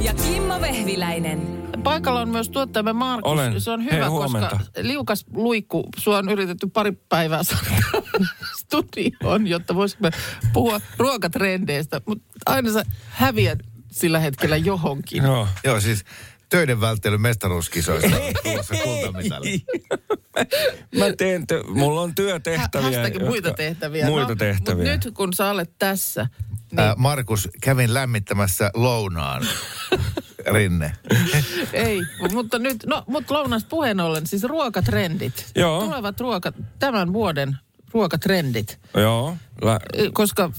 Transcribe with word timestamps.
Ja 0.00 0.14
Kimmo 0.14 0.60
Vehviläinen. 0.60 1.62
Paikalla 1.84 2.20
on 2.20 2.28
myös 2.28 2.48
tuottajamme 2.48 2.92
Markus. 2.92 3.32
Olen. 3.32 3.60
Se 3.60 3.70
on 3.70 3.80
Hei, 3.80 3.92
hyvä, 3.92 4.10
huomenta. 4.10 4.48
koska 4.56 4.72
liukas 4.82 5.24
luikku, 5.32 5.88
sua 5.96 6.18
on 6.18 6.28
yritetty 6.30 6.66
pari 6.66 6.92
päivää 7.08 7.42
saada 7.42 7.70
studioon, 8.60 9.46
jotta 9.46 9.74
voisimme 9.74 10.10
puhua 10.52 10.80
ruokatrendeistä. 10.98 12.00
Mutta 12.06 12.24
aina 12.46 12.72
sä 12.72 12.82
häviät 13.08 13.58
sillä 13.90 14.18
hetkellä 14.18 14.56
johonkin. 14.56 15.22
Joo. 15.22 15.48
Joo, 15.64 15.80
siis 15.80 16.04
töiden 16.52 16.80
välttely 16.80 17.18
mestaruuskisoissa 17.18 18.16
on 18.16 18.32
tulossa 18.42 18.74
kultamitali. 18.84 19.64
Mä 20.98 21.04
teen, 21.18 21.42
tö- 21.42 21.70
mulla 21.70 22.00
on 22.00 22.14
työtehtäviä. 22.14 23.00
Muita 23.20 23.48
jotka- 23.48 23.52
tehtäviä. 23.56 24.06
Muita 24.06 24.28
no, 24.28 24.34
tehtäviä. 24.36 24.92
Mutta 24.92 25.06
nyt 25.06 25.14
kun 25.14 25.32
sä 25.32 25.50
olet 25.50 25.70
tässä, 25.78 26.26
niin 26.70 26.80
Ää, 26.80 26.94
Markus, 26.96 27.48
kävin 27.60 27.94
lämmittämässä 27.94 28.70
lounaan. 28.74 29.46
Rinne. 30.54 30.92
ei. 31.72 32.00
Mutta 32.32 32.58
nyt, 32.58 32.76
no, 32.86 33.04
mutta 33.06 33.34
lounasta 33.34 33.68
puheen 33.68 34.00
ollen, 34.00 34.26
siis 34.26 34.44
ruokatrendit. 34.44 35.46
Joo. 35.56 35.84
Tulevat 35.84 36.20
ruoka, 36.20 36.52
tämän 36.78 37.12
vuoden 37.12 37.56
ruokatrendit. 37.92 38.78
Joo. 38.94 39.36
Lä- 39.62 39.80
koska 40.12 40.50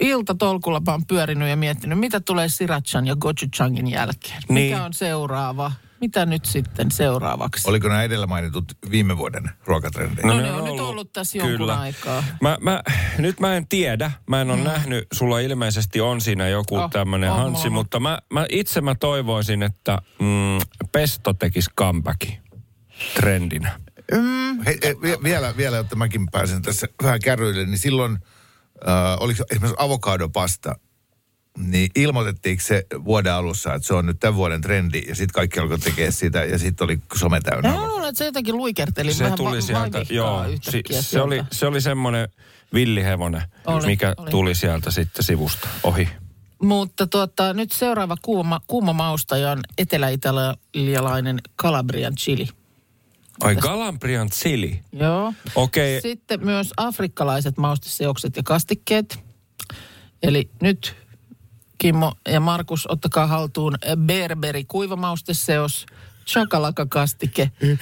iltatolkulla 0.00 0.80
mä 0.86 0.92
oon 0.92 1.06
pyörinyt 1.06 1.48
ja 1.48 1.56
miettinyt, 1.56 1.98
mitä 1.98 2.20
tulee 2.20 2.48
Sirachan 2.48 3.06
ja 3.06 3.16
Gochujangin 3.16 3.90
jälkeen. 3.90 4.42
Niin. 4.48 4.72
Mikä 4.72 4.84
on 4.84 4.94
seuraava? 4.94 5.72
Mitä 6.00 6.26
nyt 6.26 6.44
sitten 6.44 6.90
seuraavaksi? 6.90 7.68
Oliko 7.68 7.88
nämä 7.88 8.02
edellä 8.02 8.26
mainitut 8.26 8.64
viime 8.90 9.16
vuoden 9.18 9.50
ruokatrendit? 9.64 10.24
No 10.24 10.40
ne 10.40 10.52
on 10.52 10.64
nyt 10.64 10.80
ollut 10.80 11.12
tässä 11.12 11.38
jonkun 11.38 11.70
aikaa. 11.70 12.24
Mä, 12.40 12.58
mä, 12.60 12.82
nyt 13.18 13.40
mä 13.40 13.56
en 13.56 13.68
tiedä. 13.68 14.10
Mä 14.26 14.40
en 14.40 14.50
ole 14.50 14.58
mm. 14.58 14.64
nähnyt, 14.64 15.06
sulla 15.12 15.38
ilmeisesti 15.38 16.00
on 16.00 16.20
siinä 16.20 16.48
joku 16.48 16.76
Oh, 16.76 16.90
tämmöinen 16.90 17.30
Hansi, 17.30 17.70
mutta 17.70 18.00
mä, 18.00 18.18
mä 18.32 18.46
itse 18.50 18.80
mä 18.80 18.94
toivoisin, 18.94 19.62
että 19.62 19.98
mm, 20.18 20.86
pesto 20.92 21.32
tekisi 21.34 21.70
comebackin 21.78 22.38
trendinä. 23.14 23.80
Hei, 24.66 24.78
hei, 24.82 24.96
vie- 25.02 25.18
vielä, 25.22 25.54
vielä, 25.56 25.76
jotta 25.76 25.96
mäkin 25.96 26.28
pääsen 26.32 26.62
tässä 26.62 26.86
vähän 27.02 27.20
kärryille, 27.20 27.64
niin 27.64 27.78
silloin, 27.78 28.18
äh, 28.88 29.16
oliko 29.20 29.44
esimerkiksi 29.50 29.76
avokadopasta, 29.78 30.74
niin 31.58 31.90
ilmoitettiinko 31.94 32.62
se 32.66 32.86
vuoden 33.04 33.32
alussa, 33.32 33.74
että 33.74 33.88
se 33.88 33.94
on 33.94 34.06
nyt 34.06 34.20
tämän 34.20 34.34
vuoden 34.34 34.60
trendi, 34.60 35.02
ja 35.08 35.14
sitten 35.14 35.34
kaikki 35.34 35.60
alkoi 35.60 35.78
tekemään 35.78 36.12
sitä, 36.12 36.44
ja 36.44 36.58
sitten 36.58 36.84
oli 36.84 36.98
some 37.16 37.40
täynnä. 37.40 37.70
Mä 37.72 37.88
luulen, 37.88 38.08
että 38.08 38.18
se 38.18 38.24
jotenkin 38.24 38.56
luikerteli 38.56 39.14
se 39.14 39.24
vähän 39.24 39.36
tuli 39.36 39.56
va- 39.56 39.60
sieltä, 39.60 40.04
joo. 40.10 40.44
Si, 40.60 40.82
se, 41.00 41.20
oli, 41.20 41.42
se 41.52 41.66
oli 41.66 41.80
semmoinen 41.80 42.28
villihevonen, 42.74 43.42
Oli, 43.66 43.86
mikä 43.86 44.14
oli. 44.16 44.30
tuli 44.30 44.54
sieltä 44.54 44.90
sitten 44.90 45.24
sivusta 45.24 45.68
ohi. 45.82 46.08
Mutta 46.62 47.06
tuota, 47.06 47.54
nyt 47.54 47.72
seuraava 47.72 48.16
kuuma, 48.22 48.60
kuuma 48.66 48.92
maustaja 48.92 49.50
on 49.50 49.60
etelä-italialainen 49.78 51.40
Calabrian 51.62 52.14
chili. 52.14 52.48
Ai 53.40 53.56
Galambrian 53.56 54.28
chili. 54.30 54.80
Joo. 54.92 55.32
Okei. 55.54 56.00
Sitten 56.00 56.44
myös 56.44 56.72
afrikkalaiset 56.76 57.56
mausteseokset 57.56 58.36
ja 58.36 58.42
kastikkeet. 58.42 59.18
Eli 60.22 60.50
nyt 60.62 60.96
Kimmo 61.78 62.12
ja 62.28 62.40
Markus, 62.40 62.86
ottakaa 62.90 63.26
haltuun 63.26 63.74
berberi 63.96 64.64
kuivamausteseos, 64.64 65.86
chakalaka-kastike 66.26 67.50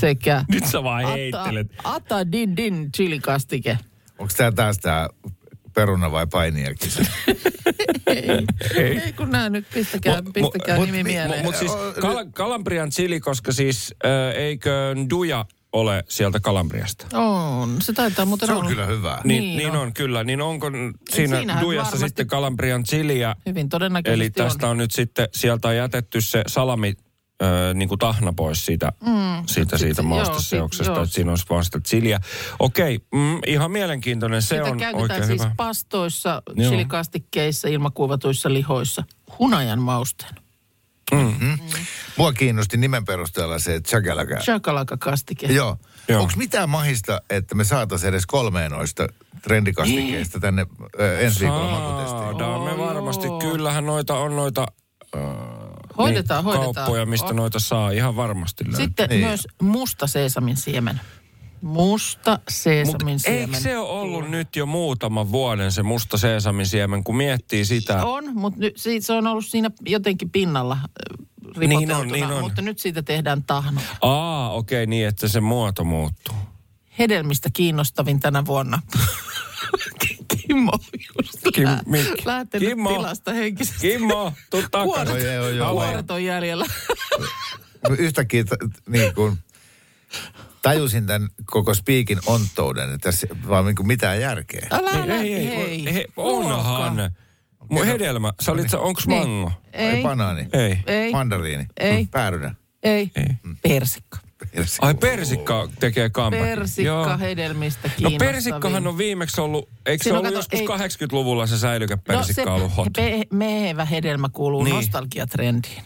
sekä 0.00 0.44
Nyt 0.48 0.64
sä 0.66 0.82
vaan 0.82 1.06
heittelet. 1.06 1.72
ata, 1.84 2.16
ata 2.16 2.32
din 2.32 2.56
din 2.56 2.92
chilikastike. 2.92 3.78
Onko 4.18 4.32
tämä 4.36 4.52
taas 4.52 4.78
tämä 4.78 5.08
peruna 5.74 6.10
vai 6.10 6.26
painiakin? 6.26 6.90
Ei, 8.76 8.98
ei 8.98 9.12
kun 9.12 9.30
nää 9.30 9.50
nyt, 9.50 9.66
pistäkää, 9.74 10.20
Mu- 10.20 10.28
mu- 10.28 10.32
pistäkää 10.32 10.76
mut- 10.76 10.86
nimi 10.86 11.02
mi- 11.02 11.10
mieleen. 11.10 11.44
Mutta 11.44 11.58
siis 11.58 11.72
Kal- 12.00 12.26
Kalambrian 12.32 12.90
chili, 12.90 13.20
koska 13.20 13.52
siis 13.52 13.94
äh, 14.04 14.36
eikö 14.42 14.94
Duja 15.10 15.44
ole 15.72 16.04
sieltä 16.08 16.40
Kalambriasta? 16.40 17.18
on, 17.18 17.76
se 17.82 17.92
taitaa 17.92 18.24
muuten 18.24 18.46
Se 18.46 18.52
on 18.52 18.58
olla. 18.58 18.68
kyllä 18.70 18.86
hyvää. 18.86 19.20
Niin, 19.24 19.40
Niin 19.42 19.56
niin, 19.58 19.70
on. 19.70 19.76
on. 19.76 19.92
kyllä. 19.94 20.24
Niin 20.24 20.40
onko 20.42 20.70
siinä 21.10 21.36
Siinähän 21.38 21.62
Dujassa 21.64 21.98
sitten 21.98 22.26
Kalambrian 22.26 22.84
chiliä? 22.84 23.36
Hyvin 23.46 23.68
todennäköisesti 23.68 24.22
Eli 24.24 24.30
tästä 24.30 24.68
on. 24.68 24.76
nyt 24.78 24.90
sitten, 24.90 25.28
sieltä 25.34 25.68
on 25.68 25.76
jätetty 25.76 26.20
se 26.20 26.42
salami 26.46 26.94
ö, 27.42 27.74
niin 27.74 27.88
kuin 27.88 27.98
tahna 27.98 28.32
pois 28.36 28.66
siitä, 28.66 28.92
mm, 29.06 29.12
siitä, 29.46 29.78
siitä 29.78 30.02
sit- 30.02 30.52
joo. 30.58 30.66
että 31.02 31.14
siinä 31.14 31.30
olisi 31.32 31.46
vaan 31.50 31.64
sitä 31.64 31.80
chiliä. 31.80 32.20
Okei, 32.58 32.98
mm, 33.14 33.38
ihan 33.46 33.70
mielenkiintoinen. 33.70 34.42
Se 34.42 34.46
Sitä 34.46 34.62
on 34.64 34.78
käytetään 34.78 35.02
oikein 35.02 35.26
siis 35.26 35.42
hyvä. 35.42 35.54
pastoissa, 35.56 36.42
Joo. 36.54 36.68
chilikastikkeissa, 36.70 37.68
ilmakuivatuissa 37.68 38.52
lihoissa. 38.52 39.04
Hunajan 39.38 39.78
mausteen. 39.82 40.34
Mua 42.16 42.32
kiinnosti 42.32 42.76
nimen 42.76 43.04
perusteella 43.04 43.58
se 43.58 43.80
chakalaka. 43.80 44.34
Chakalaka-kastike. 44.34 45.46
Joo. 45.46 45.76
Joo. 46.08 46.20
Onko 46.22 46.32
mitään 46.36 46.70
mahista, 46.70 47.20
että 47.30 47.54
me 47.54 47.64
saataisiin 47.64 48.08
edes 48.08 48.26
kolmeen 48.26 48.70
noista 48.70 49.06
trendikastikkeista 49.42 50.40
tänne 50.40 50.66
ö, 51.00 51.18
ensi 51.20 51.40
viikolla 51.40 51.70
makutestiin? 51.80 52.20
Saadaan 52.20 52.60
me 52.60 52.78
varmasti. 52.78 53.26
joo. 53.26 53.38
Kyllähän 53.38 53.86
noita 53.86 54.14
on 54.14 54.36
noita 54.36 54.66
Hoidetaan, 55.98 56.44
niin, 56.44 56.54
hoidetaan. 56.54 56.74
kauppoja, 56.74 57.06
mistä 57.06 57.26
On. 57.28 57.36
noita 57.36 57.58
saa. 57.58 57.90
Ihan 57.90 58.16
varmasti 58.16 58.64
löytyy. 58.64 58.84
Sitten 58.84 59.08
Niin. 59.10 59.24
myös 59.26 59.48
musta 59.62 60.06
seesamin 60.06 60.56
siemen. 60.56 61.00
Musta 61.60 62.38
seesamin 62.48 63.14
Mut 63.14 63.22
siemen. 63.22 63.40
eikö 63.40 63.56
se 63.60 63.78
ole 63.78 63.88
ollut 64.00 64.30
nyt 64.30 64.56
jo 64.56 64.66
muutama 64.66 65.30
vuoden 65.32 65.72
se 65.72 65.82
musta 65.82 66.18
seesamin 66.18 66.66
siemen, 66.66 67.04
kun 67.04 67.16
miettii 67.16 67.64
sitä? 67.64 68.04
On, 68.04 68.24
mutta 68.34 68.60
nyt 68.60 68.74
se 69.00 69.12
on 69.12 69.26
ollut 69.26 69.46
siinä 69.46 69.70
jotenkin 69.86 70.30
pinnalla 70.30 70.74
äh, 70.74 71.58
Niin 71.68 71.92
on, 71.94 72.08
niin 72.08 72.24
on. 72.24 72.40
mutta 72.40 72.62
nyt 72.62 72.78
siitä 72.78 73.02
tehdään 73.02 73.42
tahno. 73.44 73.80
Aa, 74.00 74.50
okei, 74.52 74.82
okay, 74.82 74.86
niin 74.86 75.08
että 75.08 75.28
se 75.28 75.40
muoto 75.40 75.84
muuttuu. 75.84 76.34
Hedelmistä 76.98 77.48
kiinnostavin 77.52 78.20
tänä 78.20 78.46
vuonna. 78.46 78.82
Kimmo 80.46 80.72
just 81.22 81.38
Kim- 81.54 81.64
lä- 81.64 81.80
lähtenyt 82.24 82.68
Kimmo. 82.68 82.88
tilasta 82.94 83.32
henkisesti. 83.32 83.88
Kimmo, 83.88 84.32
tuu 84.50 84.62
Kuoret, 84.72 85.04
takaisin. 85.04 85.30
Oi, 85.30 85.38
oi, 85.38 85.60
oi. 85.60 85.72
kuoret 85.72 86.10
on 86.10 86.24
jäljellä. 86.24 86.66
Yhtäkkiä 87.98 88.44
t- 88.44 88.88
niin 88.88 89.14
kuin 89.14 89.38
tajusin 90.62 91.06
tämän 91.06 91.28
koko 91.44 91.74
spiikin 91.74 92.18
onttouden, 92.26 92.84
että 92.94 93.10
tässä 93.10 93.26
vaan 93.48 93.64
niin 93.64 93.76
kuin 93.76 93.86
mitään 93.86 94.20
järkeä. 94.20 94.66
Älä, 94.70 94.90
Ei, 94.90 94.96
älä, 95.02 95.14
ei, 95.14 95.34
ei, 95.34 95.46
hei. 95.84 95.88
ei, 95.88 96.06
onhan. 96.16 97.10
Mun 97.70 97.86
hedelmä, 97.86 98.32
sä 98.42 98.52
olit, 98.52 98.70
sä, 98.70 98.78
onks 98.78 99.06
Niin. 99.06 99.28
mango? 99.28 99.52
Ei, 99.72 100.02
Banaani. 100.02 100.46
Ei. 100.52 100.78
ei, 100.86 101.12
Mandariini. 101.12 101.66
Ei. 101.80 102.06
Päärynä. 102.10 102.54
ei, 102.82 103.10
Ei. 103.16 103.26
persikka. 103.62 104.18
Persi. 104.54 104.78
Ai 104.80 104.94
persikka 104.94 105.68
tekee 105.80 106.10
comebackin. 106.10 106.56
Persikka 106.58 107.16
hedelmistä 107.16 107.90
No 108.02 108.10
persikkahan 108.18 108.86
on 108.86 108.98
viimeksi 108.98 109.40
ollut, 109.40 109.68
eikö 109.86 110.04
se 110.04 110.04
Siinä 110.04 110.18
on, 110.18 110.26
ollut 110.26 110.44
kato, 110.44 110.56
joskus 110.56 110.80
ei- 110.82 111.06
80-luvulla 111.08 111.46
se 111.46 111.58
säilykä 111.58 111.96
persikka 111.96 112.44
no, 112.44 112.54
ollut 112.56 112.76
hot? 112.76 112.88
pe- 112.96 113.22
mehevä 113.32 113.84
hedelmä 113.84 114.28
kuuluu 114.28 114.64
Niin. 114.64 114.76
nostalgiatrendiin. 114.76 115.82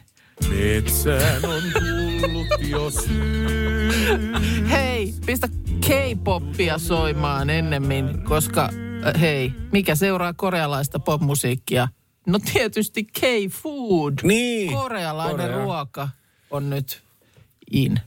Metsään 0.49 1.45
on 1.45 1.63
tullut 2.21 2.47
jo 2.69 2.91
syy. 2.91 3.49
Hei, 4.71 5.15
pistä 5.27 5.49
K-poppia 5.87 6.79
soimaan 6.79 7.51
ennemmin, 7.51 8.25
koska 8.25 8.69
äh, 9.07 9.21
hei, 9.21 9.53
mikä 9.73 9.95
seuraa 9.95 10.33
korealaista 10.35 10.99
popmusiikkia? 10.99 11.89
No 12.27 12.39
tietysti 12.53 13.05
K-food. 13.05 14.13
Niin. 14.23 14.73
Korealainen 14.73 15.37
Korea. 15.37 15.57
ruoka 15.65 16.09
on 16.51 16.71
nyt 16.71 17.03
in. 17.71 18.01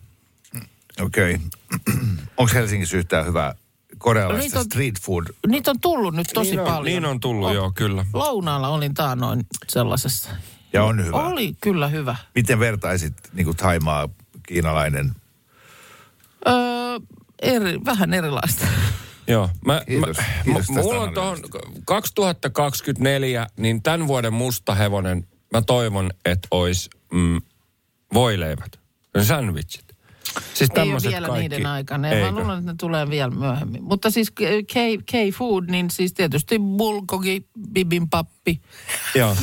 Okei. 1.01 1.37
Onko 2.37 2.51
Helsingissä 2.53 2.97
yhtään 2.97 3.25
hyvää 3.25 3.55
korealaista 3.97 4.43
niitä 4.43 4.59
on- 4.59 4.65
street 4.65 4.99
food? 5.01 5.23
Niitä 5.47 5.71
on 5.71 5.79
tullut 5.79 6.15
nyt 6.15 6.27
tosi 6.33 6.49
niin 6.49 6.59
on, 6.59 6.65
paljon. 6.65 6.85
Niin 6.85 7.05
on 7.05 7.19
tullut, 7.19 7.49
Oh. 7.49 7.53
joo, 7.55 7.71
kyllä. 7.75 8.05
Lounaalla 8.13 8.67
olin 8.67 8.93
taanoin 8.93 9.45
sellaisessa. 9.67 10.29
Ja 10.73 10.83
on 10.83 11.05
hyvä. 11.05 11.17
Oli 11.17 11.55
kyllä 11.61 11.87
hyvä. 11.87 12.15
Miten 12.35 12.59
vertaisit 12.59 13.13
niin 13.33 13.45
kuin 13.45 13.57
Thaimaa, 13.57 14.09
kiinalainen? 14.47 15.11
Öö, 16.47 16.53
eri, 17.41 17.79
vähän 17.85 18.13
erilaista. 18.13 18.67
Joo. 19.27 19.49
Mä, 19.65 19.81
Kiitos. 19.87 20.17
mä, 20.17 20.23
Kiitos 20.45 20.69
mulla 20.69 21.01
on 21.01 21.13
tuohon 21.13 21.37
2024, 21.85 23.47
niin 23.57 23.81
tämän 23.83 24.07
vuoden 24.07 24.33
musta 24.33 24.75
hevonen 24.75 25.27
mä 25.53 25.61
toivon, 25.61 26.11
että 26.25 26.47
olisi 26.51 26.89
mm, 27.13 27.41
voileivät, 28.13 28.79
sandwichit. 29.23 29.90
Siis 30.53 30.69
Ei 30.75 30.91
ole 30.93 30.99
vielä 31.03 31.27
kaikki. 31.27 31.49
niiden 31.49 31.65
aikana. 31.65 32.07
Mä 32.07 32.13
Eikö? 32.13 32.31
luulen, 32.31 32.59
että 32.59 32.71
ne 32.71 32.75
tulee 32.79 33.09
vielä 33.09 33.31
myöhemmin. 33.31 33.83
Mutta 33.83 34.09
siis 34.09 34.31
K-food, 35.05 35.63
niin 35.67 35.91
siis 35.91 36.13
tietysti 36.13 36.59
bulgogi, 36.59 37.45
bibimpappi. 37.73 38.61
Joo. 39.15 39.35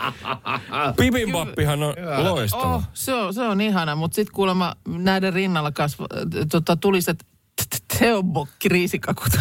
Bibimbappihan 0.96 1.82
on 1.82 1.94
loistava. 2.18 2.74
Oh, 2.74 2.82
se 2.92 3.14
on, 3.14 3.34
se 3.34 3.42
on 3.42 3.60
ihana, 3.60 3.94
mutta 3.96 4.14
sitten 4.14 4.34
kuulemma 4.34 4.76
näiden 4.88 5.32
rinnalla 5.32 5.72
kasva, 5.72 6.06
tota, 6.50 6.76
tuliset 6.76 7.26
teobokki 7.98 8.68
riisikakut. 8.68 9.32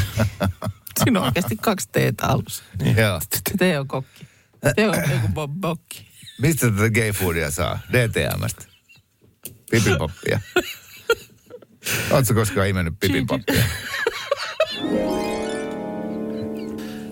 Siinä 1.04 1.20
on 1.20 1.26
oikeasti 1.26 1.56
kaksi 1.58 1.90
teetä 1.92 2.28
alussa. 2.28 2.64
Joo. 2.98 3.20
Teo 3.60 3.86
kokki. 3.86 4.28
Teo 4.76 4.94
joku 4.94 5.28
bo- 5.28 5.60
bokki. 5.60 6.08
Mistä 6.42 6.72
tätä 6.72 6.90
gay 6.90 7.12
foodia 7.12 7.52
saa? 7.52 7.80
DTMstä. 7.92 8.69
Pipipoppia. 9.72 10.40
Oletko 12.12 12.34
koskaan 12.34 12.68
imennyt 12.68 12.94
pipipoppia? 13.00 13.64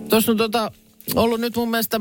Tuossa 0.09 0.31
on 0.31 0.37
tota, 0.37 0.71
ollut 1.15 1.41
nyt 1.41 1.55
mun 1.55 1.71
mielestä 1.71 1.99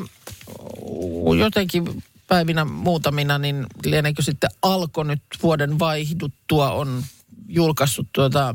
jotenkin 1.39 2.03
päivinä 2.27 2.65
muutamina, 2.65 3.39
niin 3.39 3.67
lieneekö 3.85 4.23
sitten 4.23 4.51
alko 4.63 5.03
nyt 5.03 5.23
vuoden 5.43 5.79
vaihduttua 5.79 6.71
on 6.71 7.05
julkaissut 7.49 8.09
tuota, 8.13 8.55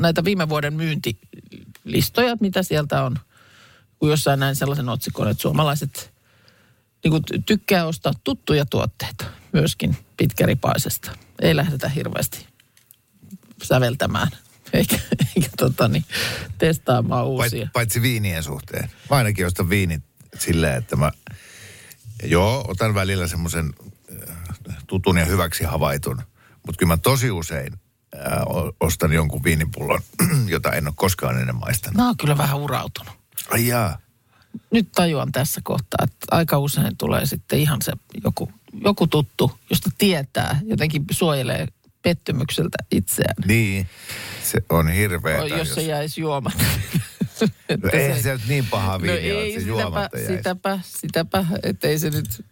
näitä 0.00 0.24
viime 0.24 0.48
vuoden 0.48 0.74
myyntilistoja, 0.74 2.36
mitä 2.40 2.62
sieltä 2.62 3.02
on. 3.02 3.18
Kun 3.98 4.10
jossain 4.10 4.40
näin 4.40 4.56
sellaisen 4.56 4.88
otsikon, 4.88 5.30
että 5.30 5.42
suomalaiset 5.42 6.12
niin 7.04 7.10
kuin 7.10 7.22
ty- 7.22 7.42
tykkää 7.46 7.86
ostaa 7.86 8.12
tuttuja 8.24 8.66
tuotteita 8.66 9.24
myöskin 9.52 9.96
pitkäripaisesta. 10.16 11.10
Ei 11.44 11.56
lähdetä 11.56 11.88
hirveästi 11.88 12.46
säveltämään 13.62 14.28
eikä, 14.72 14.98
eikä 15.36 15.48
tota 15.56 15.88
niin, 15.88 16.04
testaamaan 16.58 17.26
uusia. 17.26 17.60
Pait, 17.60 17.72
paitsi 17.72 18.02
viinien 18.02 18.42
suhteen. 18.42 18.90
Mä 19.10 19.16
ainakin 19.16 19.46
ostan 19.46 19.70
viinit 19.70 20.02
silleen, 20.38 20.76
että 20.78 20.96
mä... 20.96 21.12
Joo, 22.22 22.64
otan 22.68 22.94
välillä 22.94 23.26
semmoisen 23.26 23.74
äh, 24.28 24.76
tutun 24.86 25.18
ja 25.18 25.24
hyväksi 25.24 25.64
havaitun. 25.64 26.22
Mutta 26.66 26.78
kyllä 26.78 26.92
mä 26.92 26.96
tosi 26.96 27.30
usein 27.30 27.72
äh, 28.16 28.42
o- 28.46 28.76
ostan 28.80 29.12
jonkun 29.12 29.44
viinipullon, 29.44 30.00
jota 30.46 30.72
en 30.72 30.86
ole 30.86 30.94
koskaan 30.96 31.38
ennen 31.38 31.56
maistanut. 31.56 31.96
Mä 31.96 32.06
oon 32.06 32.16
kyllä 32.16 32.38
vähän 32.38 32.58
urautunut. 32.58 33.12
Ai 33.50 33.66
jaa. 33.66 33.98
Nyt 34.70 34.92
tajuan 34.92 35.32
tässä 35.32 35.60
kohtaa, 35.64 36.04
että 36.04 36.26
aika 36.30 36.58
usein 36.58 36.96
tulee 36.96 37.26
sitten 37.26 37.58
ihan 37.58 37.82
se 37.82 37.92
joku, 38.24 38.52
joku 38.84 39.06
tuttu, 39.06 39.52
josta 39.70 39.90
tietää, 39.98 40.60
jotenkin 40.64 41.04
suojelee 41.10 41.68
pettymykseltä 42.02 42.76
itseään. 42.90 43.34
Niin, 43.46 43.86
se 44.42 44.64
on 44.70 44.88
hirveetä. 44.88 45.56
jos, 45.56 45.74
se 45.74 45.82
jäisi 45.82 46.20
juomatta. 46.20 46.64
No 47.82 47.90
eihän 47.92 48.22
se 48.22 48.32
nyt 48.32 48.48
niin 48.48 48.66
paha 48.66 48.98
no 48.98 49.12
ei, 49.12 49.30
että 49.30 49.60
se 49.60 49.64
sitäpä, 49.64 49.82
juomatta 49.82 50.18
jäisi. 50.18 50.36
sitäpä, 50.36 50.78
sitäpä, 50.82 51.46
ettei 51.62 51.98
se 51.98 52.10
nyt 52.10 52.44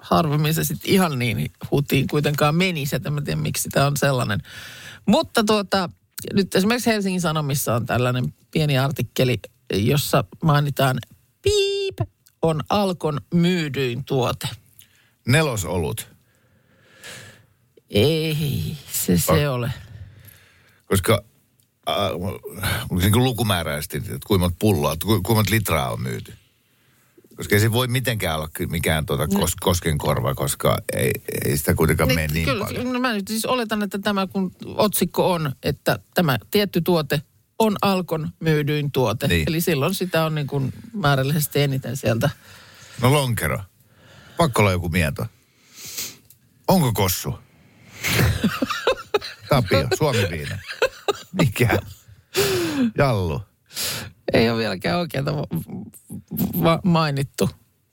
harvemmin 0.00 0.54
se 0.54 0.64
sitten 0.64 0.90
ihan 0.90 1.18
niin 1.18 1.50
hutiin 1.70 2.06
kuitenkaan 2.06 2.54
menisi, 2.54 2.96
että 2.96 3.10
mä 3.10 3.20
tiedä 3.20 3.40
miksi 3.40 3.62
sitä 3.62 3.86
on 3.86 3.96
sellainen. 3.96 4.40
Mutta 5.06 5.44
tuota, 5.44 5.90
nyt 6.32 6.54
esimerkiksi 6.54 6.90
Helsingin 6.90 7.20
Sanomissa 7.20 7.74
on 7.74 7.86
tällainen 7.86 8.34
pieni 8.50 8.78
artikkeli, 8.78 9.38
jossa 9.72 10.24
mainitaan 10.42 10.98
piip 11.42 11.98
on 12.42 12.60
Alkon 12.68 13.20
myydyin 13.34 14.04
tuote. 14.04 14.48
Nelosolut. 15.28 16.08
Ei 17.90 18.76
se 18.92 19.18
se 19.18 19.48
ole. 19.48 19.72
Koska 20.86 21.24
äh, 21.88 21.96
niin 23.00 23.12
kuin 23.12 23.24
lukumääräisesti, 23.24 23.96
että 23.96 24.18
kuinka 24.26 24.44
monta 24.44 24.56
pulloa, 24.58 24.96
ku, 24.96 25.06
kuinka 25.06 25.34
monta 25.34 25.50
litraa 25.50 25.92
on 25.92 26.02
myyty. 26.02 26.32
Koska 27.36 27.54
ei 27.54 27.60
se 27.60 27.72
voi 27.72 27.88
mitenkään 27.88 28.36
olla 28.36 28.48
mikään 28.70 29.06
tuota 29.06 29.28
kos, 29.28 29.56
koskenkorva, 29.60 30.34
koska 30.34 30.78
ei, 30.92 31.10
ei 31.44 31.56
sitä 31.56 31.74
kuitenkaan 31.74 32.08
mene 32.08 32.26
niin 32.26 32.44
kyllä, 32.44 32.64
paljon. 32.64 32.92
no 32.92 33.00
mä 33.00 33.12
nyt 33.12 33.28
siis 33.28 33.44
oletan, 33.44 33.82
että 33.82 33.98
tämä 33.98 34.26
kun 34.26 34.52
otsikko 34.64 35.32
on, 35.32 35.52
että 35.62 35.98
tämä 36.14 36.38
tietty 36.50 36.80
tuote 36.80 37.22
on 37.58 37.76
Alkon 37.82 38.30
myydyin 38.40 38.92
tuote. 38.92 39.28
Niin. 39.28 39.44
Eli 39.48 39.60
silloin 39.60 39.94
sitä 39.94 40.24
on 40.24 40.34
niin 40.34 40.46
kuin 40.46 40.72
määrällisesti 40.92 41.60
eniten 41.60 41.96
sieltä. 41.96 42.30
No 43.02 43.12
lonkero. 43.12 43.60
Pakko 44.36 44.62
olla 44.62 44.72
joku 44.72 44.88
mieto. 44.88 45.26
Onko 46.68 46.92
kossu? 46.92 47.38
Tapio, 49.48 49.88
Suomi 49.98 50.26
viina. 50.30 50.58
Mikä? 51.32 51.78
Jallu. 52.98 53.42
Ei 54.32 54.50
ole 54.50 54.58
vieläkään 54.58 54.98
oikein 54.98 55.24
va- 56.64 56.80
mainittu. 56.84 57.46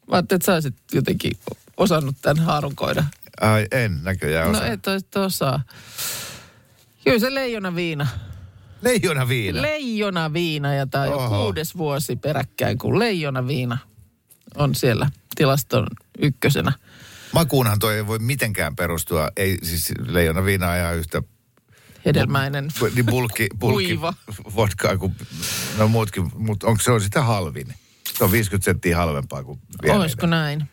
Mä 0.07 0.15
ajattelin, 0.15 0.38
että 0.38 0.45
sä 0.45 0.53
olisit 0.53 0.75
jotenkin 0.93 1.31
osannut 1.77 2.15
tämän 2.21 2.45
haarukoida. 2.45 3.03
Ai 3.41 3.67
en 3.71 3.99
näköjään 4.03 4.51
No 4.51 4.57
osaa. 4.57 4.67
et 4.71 4.87
ois 4.87 5.03
osaa. 5.15 5.63
Kyllä 7.03 7.19
se 7.19 7.33
leijona 7.33 7.75
viina. 7.75 8.07
Leijona 8.81 9.27
viina. 9.27 9.61
Leijona 9.61 10.33
viina 10.33 10.73
ja 10.73 10.87
tämä 10.87 11.03
on 11.03 11.09
jo 11.09 11.29
kuudes 11.29 11.77
vuosi 11.77 12.15
peräkkäin, 12.15 12.77
kun 12.77 12.99
leijona 12.99 13.47
viina 13.47 13.77
on 14.55 14.75
siellä 14.75 15.11
tilaston 15.36 15.88
ykkösenä. 16.19 16.72
Makuunhan 17.33 17.80
toi 17.80 17.95
ei 17.95 18.07
voi 18.07 18.19
mitenkään 18.19 18.75
perustua. 18.75 19.30
Ei 19.38 19.57
siis 19.63 19.92
leijona 20.07 20.45
viinaa 20.45 20.78
ihan 20.78 20.98
yhtä 20.98 21.24
Hedelmäinen. 22.06 22.68
niin 22.95 23.06
bulkki, 23.06 23.48
bulkki 23.60 23.88
Kuiva. 23.88 24.13
vodkaa 24.56 24.98
kuin 24.98 25.16
no 25.78 25.88
muutkin. 25.88 26.31
Mutta 26.36 26.68
onko 26.68 26.81
se 26.81 26.92
on 26.92 27.01
sitä 27.01 27.22
halvin? 27.22 27.75
Se 28.18 28.24
on 28.24 28.31
50 28.31 28.66
senttiä 28.66 28.98
halvempaa 28.98 29.44
kuin 29.44 29.60
viereinen. 29.81 30.01
Olisiko 30.01 30.25
näin? 30.28 30.69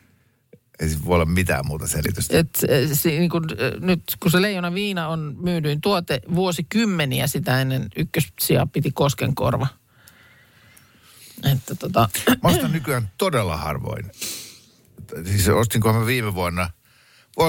Ei 0.81 0.89
siis 0.89 1.05
voi 1.05 1.15
olla 1.15 1.25
mitään 1.25 1.67
muuta 1.67 1.87
selitystä. 1.87 2.39
Et, 2.39 2.49
se, 2.93 3.09
niin 3.09 3.31
kun, 3.31 3.47
nyt 3.81 4.03
kun 4.21 4.31
se 4.31 4.43
leijona 4.43 4.75
viina 4.75 5.09
on 5.09 5.37
myydyin 5.41 5.81
tuote 5.81 6.21
vuosikymmeniä 6.35 7.27
sitä 7.27 7.61
ennen 7.61 7.87
ykkössijaa 7.97 8.67
piti 8.67 8.91
Koskenkorva. 8.93 9.67
Että 11.53 11.75
tota, 11.75 12.09
Mä 12.43 12.49
ostan 12.49 12.73
nykyään 12.73 13.11
todella 13.19 13.57
harvoin. 13.57 14.11
Siis 15.25 15.49
ostinkohan 15.49 16.01
mä 16.01 16.07
viime 16.07 16.35
vuonna, 16.35 16.71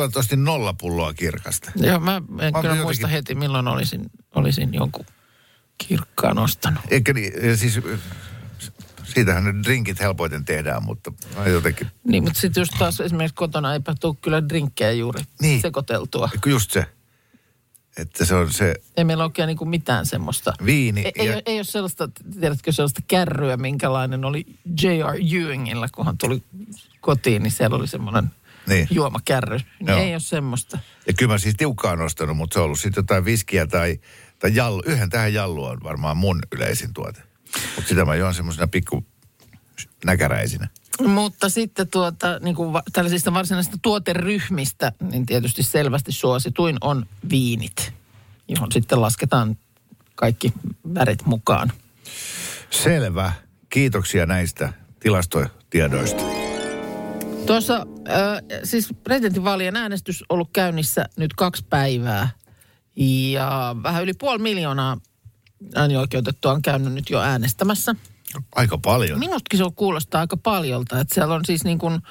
että 0.05 0.19
ostin 0.19 0.43
nolla 0.43 0.73
pulloa 0.73 1.13
kirkasta. 1.13 1.71
joo, 1.75 1.99
mä 1.99 2.15
en 2.15 2.23
Mä 2.29 2.37
kyllä 2.39 2.55
jotenkin- 2.55 2.81
muista 2.83 3.07
heti, 3.07 3.35
milloin 3.35 3.67
olisin, 3.67 4.05
olisin 4.35 4.73
jonkun 4.73 5.05
kirkkaan 5.87 6.37
ostanut. 6.37 6.81
Eikä 6.91 7.13
niin, 7.13 7.57
siis 7.57 7.79
siitähän 9.03 9.43
ne 9.43 9.53
drinkit 9.63 9.99
helpoiten 9.99 10.45
tehdään, 10.45 10.83
mutta 10.83 11.11
jotenkin, 11.51 11.87
Niin, 12.03 12.23
mutta 12.23 12.39
sitten 12.39 12.61
just 12.61 12.73
taas 12.79 12.99
esimerkiksi 12.99 13.35
kotona 13.35 13.73
eipä 13.73 13.95
tule 13.99 14.15
kyllä 14.21 14.49
drinkkejä 14.49 14.91
juuri 14.91 15.23
Niin. 15.41 15.61
sekoiteltua. 15.61 16.29
just 16.45 16.71
se, 16.71 16.85
että 18.01 18.25
se 18.25 18.35
on 18.35 18.53
se 18.53 18.75
Ei 18.97 19.03
meillä 19.03 19.23
oikein 19.23 19.47
niin 19.47 19.57
kuin 19.57 19.69
mitään 19.69 20.05
semmoista. 20.05 20.53
viini. 20.65 21.01
Ei, 21.01 21.11
ei, 21.15 21.27
ja, 21.27 21.33
ole, 21.33 21.43
ei 21.45 21.55
ole 21.57 21.63
sellaista, 21.63 22.09
tiedätkö 22.39 22.71
sellaista 22.71 23.01
kärryä, 23.07 23.57
minkälainen 23.57 24.25
oli 24.25 24.45
J.R. 24.81 25.15
Ewingillä, 25.35 25.87
kun 25.95 26.05
hän 26.05 26.17
tuli 26.17 26.43
kotiin, 27.01 27.43
niin 27.43 27.51
siellä 27.51 27.75
oli 27.75 27.87
semmoinen 27.87 28.31
Niin. 28.67 28.87
juomakärry. 28.91 29.57
Niin 29.79 29.87
Joo. 29.87 29.99
ei 29.99 30.13
ole 30.13 30.19
semmoista. 30.19 30.79
ja 31.07 31.13
kyllä 31.13 31.31
mä 31.33 31.37
siis 31.37 31.55
tiukkaan 31.57 32.01
ostanut, 32.01 32.37
mutta 32.37 32.53
se 32.53 32.59
on 32.59 32.65
ollut 32.65 32.79
sitten 32.79 33.01
jotain 33.01 33.25
viskiä 33.25 33.67
tai, 33.67 33.99
tai 34.39 34.55
jallu. 34.55 34.83
Yhden 34.85 35.09
tähän 35.09 35.33
jallu 35.33 35.63
on 35.63 35.77
varmaan 35.83 36.17
mun 36.17 36.39
yleisin 36.51 36.93
tuote. 36.93 37.21
Mutta 37.75 37.89
sitä 37.89 38.05
mä 38.05 38.15
juon 38.15 38.33
semmoisena 38.33 38.67
pikku 38.67 39.05
näkäräisinä. 40.05 40.67
Mutta 41.07 41.49
sitten 41.49 41.87
tuota, 41.87 42.39
niin 42.39 42.55
kuin 42.55 42.73
va- 42.73 42.83
tällaisista 42.93 43.33
varsinaisista 43.33 43.77
tuoteryhmistä, 43.81 44.91
niin 45.11 45.25
tietysti 45.25 45.63
selvästi 45.63 46.11
suosituin 46.11 46.77
on 46.81 47.05
viinit, 47.29 47.93
johon 48.47 48.71
sitten 48.71 49.01
lasketaan 49.01 49.57
kaikki 50.15 50.53
värit 50.93 51.25
mukaan. 51.25 51.71
Selvä. 52.69 53.33
Kiitoksia 53.69 54.25
näistä 54.25 54.73
tilastotiedoista. 54.99 56.23
Tuossa 57.45 57.75
äh, 57.75 58.59
siis 58.63 58.89
presidentinvaalien 59.03 59.75
äänestys 59.75 60.23
ollut 60.29 60.49
käynnissä 60.53 61.05
nyt 61.17 61.33
kaksi 61.33 61.65
päivää. 61.69 62.29
Ja 62.95 63.75
vähän 63.83 64.03
yli 64.03 64.13
puoli 64.13 64.39
miljoonaa 64.39 64.97
äänioikeutettua 65.75 66.51
on 66.51 66.61
käynyt 66.61 66.93
nyt 66.93 67.09
jo 67.09 67.19
äänestämässä. 67.19 67.95
Aika 68.55 68.77
paljon. 68.77 69.19
Minustakin 69.19 69.57
se 69.57 69.63
on 69.63 69.75
kuulostaa 69.75 70.21
aika 70.21 70.37
paljolta. 70.37 70.99
Että 70.99 71.15
siellä 71.15 71.35
on 71.35 71.45
siis 71.45 71.63
niin 71.63 71.79
kuin, 71.79 72.01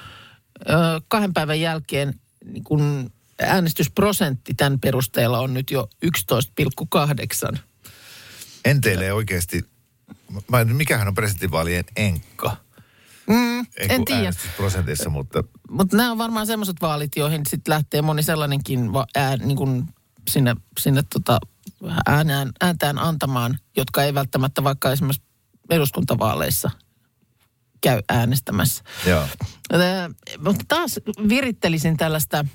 kahden 1.07 1.33
päivän 1.33 1.61
jälkeen 1.61 2.13
niin 2.45 2.63
kuin 2.63 3.13
äänestysprosentti 3.41 4.53
tämän 4.53 4.79
perusteella 4.79 5.39
on 5.39 5.53
nyt 5.53 5.71
jo 5.71 5.89
11,8. 7.53 7.57
Enteilee 8.65 9.13
oikeasti, 9.13 9.65
mä 10.51 10.59
en, 10.59 10.75
mikähän 10.75 11.07
on 11.07 11.15
presidentinvaalien 11.15 11.83
enkka? 11.95 12.57
Mm, 13.29 13.59
en 13.59 14.05
tiedä. 14.05 14.19
äänestysprosentissa, 14.19 15.09
mutta 15.09 15.43
Mutta 15.69 15.97
nämä 15.97 16.11
on 16.11 16.17
varmaan 16.17 16.47
semmoiset 16.47 16.81
vaalit, 16.81 17.15
joihin 17.15 17.41
sitten 17.49 17.73
lähtee 17.73 18.01
moni 18.01 18.23
sellainenkin 18.23 18.93
va- 18.93 19.07
ää, 19.15 19.37
niin 19.37 19.57
kuin 19.57 19.85
sinne, 20.29 20.55
sinne 20.79 21.03
tota 21.13 21.39
äänään, 22.05 22.51
ääntään 22.61 22.99
antamaan, 22.99 23.59
jotka 23.77 24.03
ei 24.03 24.13
välttämättä 24.13 24.63
vaikka 24.63 24.91
esimerkiksi 24.91 25.28
eduskuntavaaleissa 25.69 26.71
käy 27.81 28.01
äänestämässä. 28.09 28.83
joo. 29.05 29.27
Mutta 30.43 30.65
taas 30.67 30.99
virittelisin 31.29 31.97
tällaista 31.97 32.45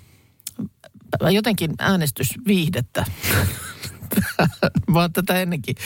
jotenkin 1.30 1.75
äänestysviihdettä. 1.78 3.04
Mä 4.92 5.00
oon 5.00 5.12
tätä 5.12 5.40
ennenkin, 5.42 5.76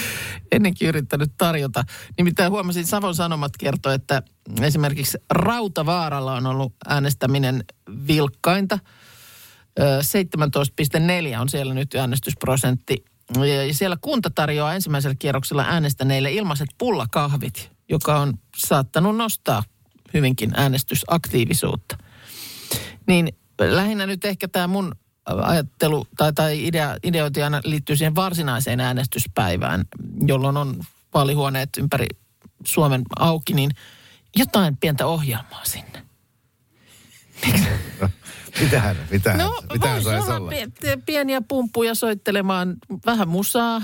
ennenkin 0.52 0.88
yrittänyt 0.88 1.32
tarjota. 1.38 1.84
Nimittäin 2.18 2.52
huomasin, 2.52 2.86
Savon 2.86 3.14
Sanomat 3.14 3.52
kertoi, 3.58 3.94
että 3.94 4.22
esimerkiksi 4.60 5.18
Rautavaaralla 5.30 6.34
on 6.34 6.46
ollut 6.46 6.72
äänestäminen 6.88 7.64
vilkkainta. 8.06 8.78
Ö, 9.80 9.82
17,4 11.34 11.40
on 11.40 11.48
siellä 11.48 11.74
nyt 11.74 11.94
äänestysprosentti. 11.94 13.04
Siellä 13.72 13.96
kunta 14.00 14.30
tarjoaa 14.30 14.74
ensimmäisellä 14.74 15.14
kierroksella 15.18 15.64
äänestäneille 15.68 16.32
ilmaiset 16.32 16.68
pullakahvit, 16.78 17.72
joka 17.88 18.18
on 18.18 18.38
saattanut 18.56 19.16
nostaa 19.16 19.62
hyvinkin 20.14 20.52
äänestysaktiivisuutta. 20.56 21.98
Niin 23.06 23.28
lähinnä 23.60 24.06
nyt 24.06 24.24
ehkä 24.24 24.48
tämä 24.48 24.66
mun 24.66 24.94
ajattelu 25.26 26.06
tai, 26.16 26.32
tai 26.32 26.66
idea, 26.66 26.96
ideointi 27.02 27.42
aina 27.42 27.60
liittyy 27.64 27.96
siihen 27.96 28.14
varsinaiseen 28.14 28.80
äänestyspäivään, 28.80 29.84
jolloin 30.26 30.56
on 30.56 30.80
vaalihuoneet 31.14 31.68
ympäri 31.78 32.06
Suomen 32.64 33.02
auki, 33.18 33.54
niin 33.54 33.70
jotain 34.36 34.76
pientä 34.76 35.06
ohjelmaa 35.06 35.64
sinne. 35.64 36.07
Mitähän, 38.60 38.96
mitähän, 39.10 39.38
No, 39.40 39.62
mitähän 39.72 40.02
saisi 40.02 40.30
olla 40.30 40.50
pie- 40.50 41.02
pieniä 41.06 41.40
pumppuja 41.48 41.94
soittelemaan 41.94 42.76
vähän 43.06 43.28
musaa 43.28 43.82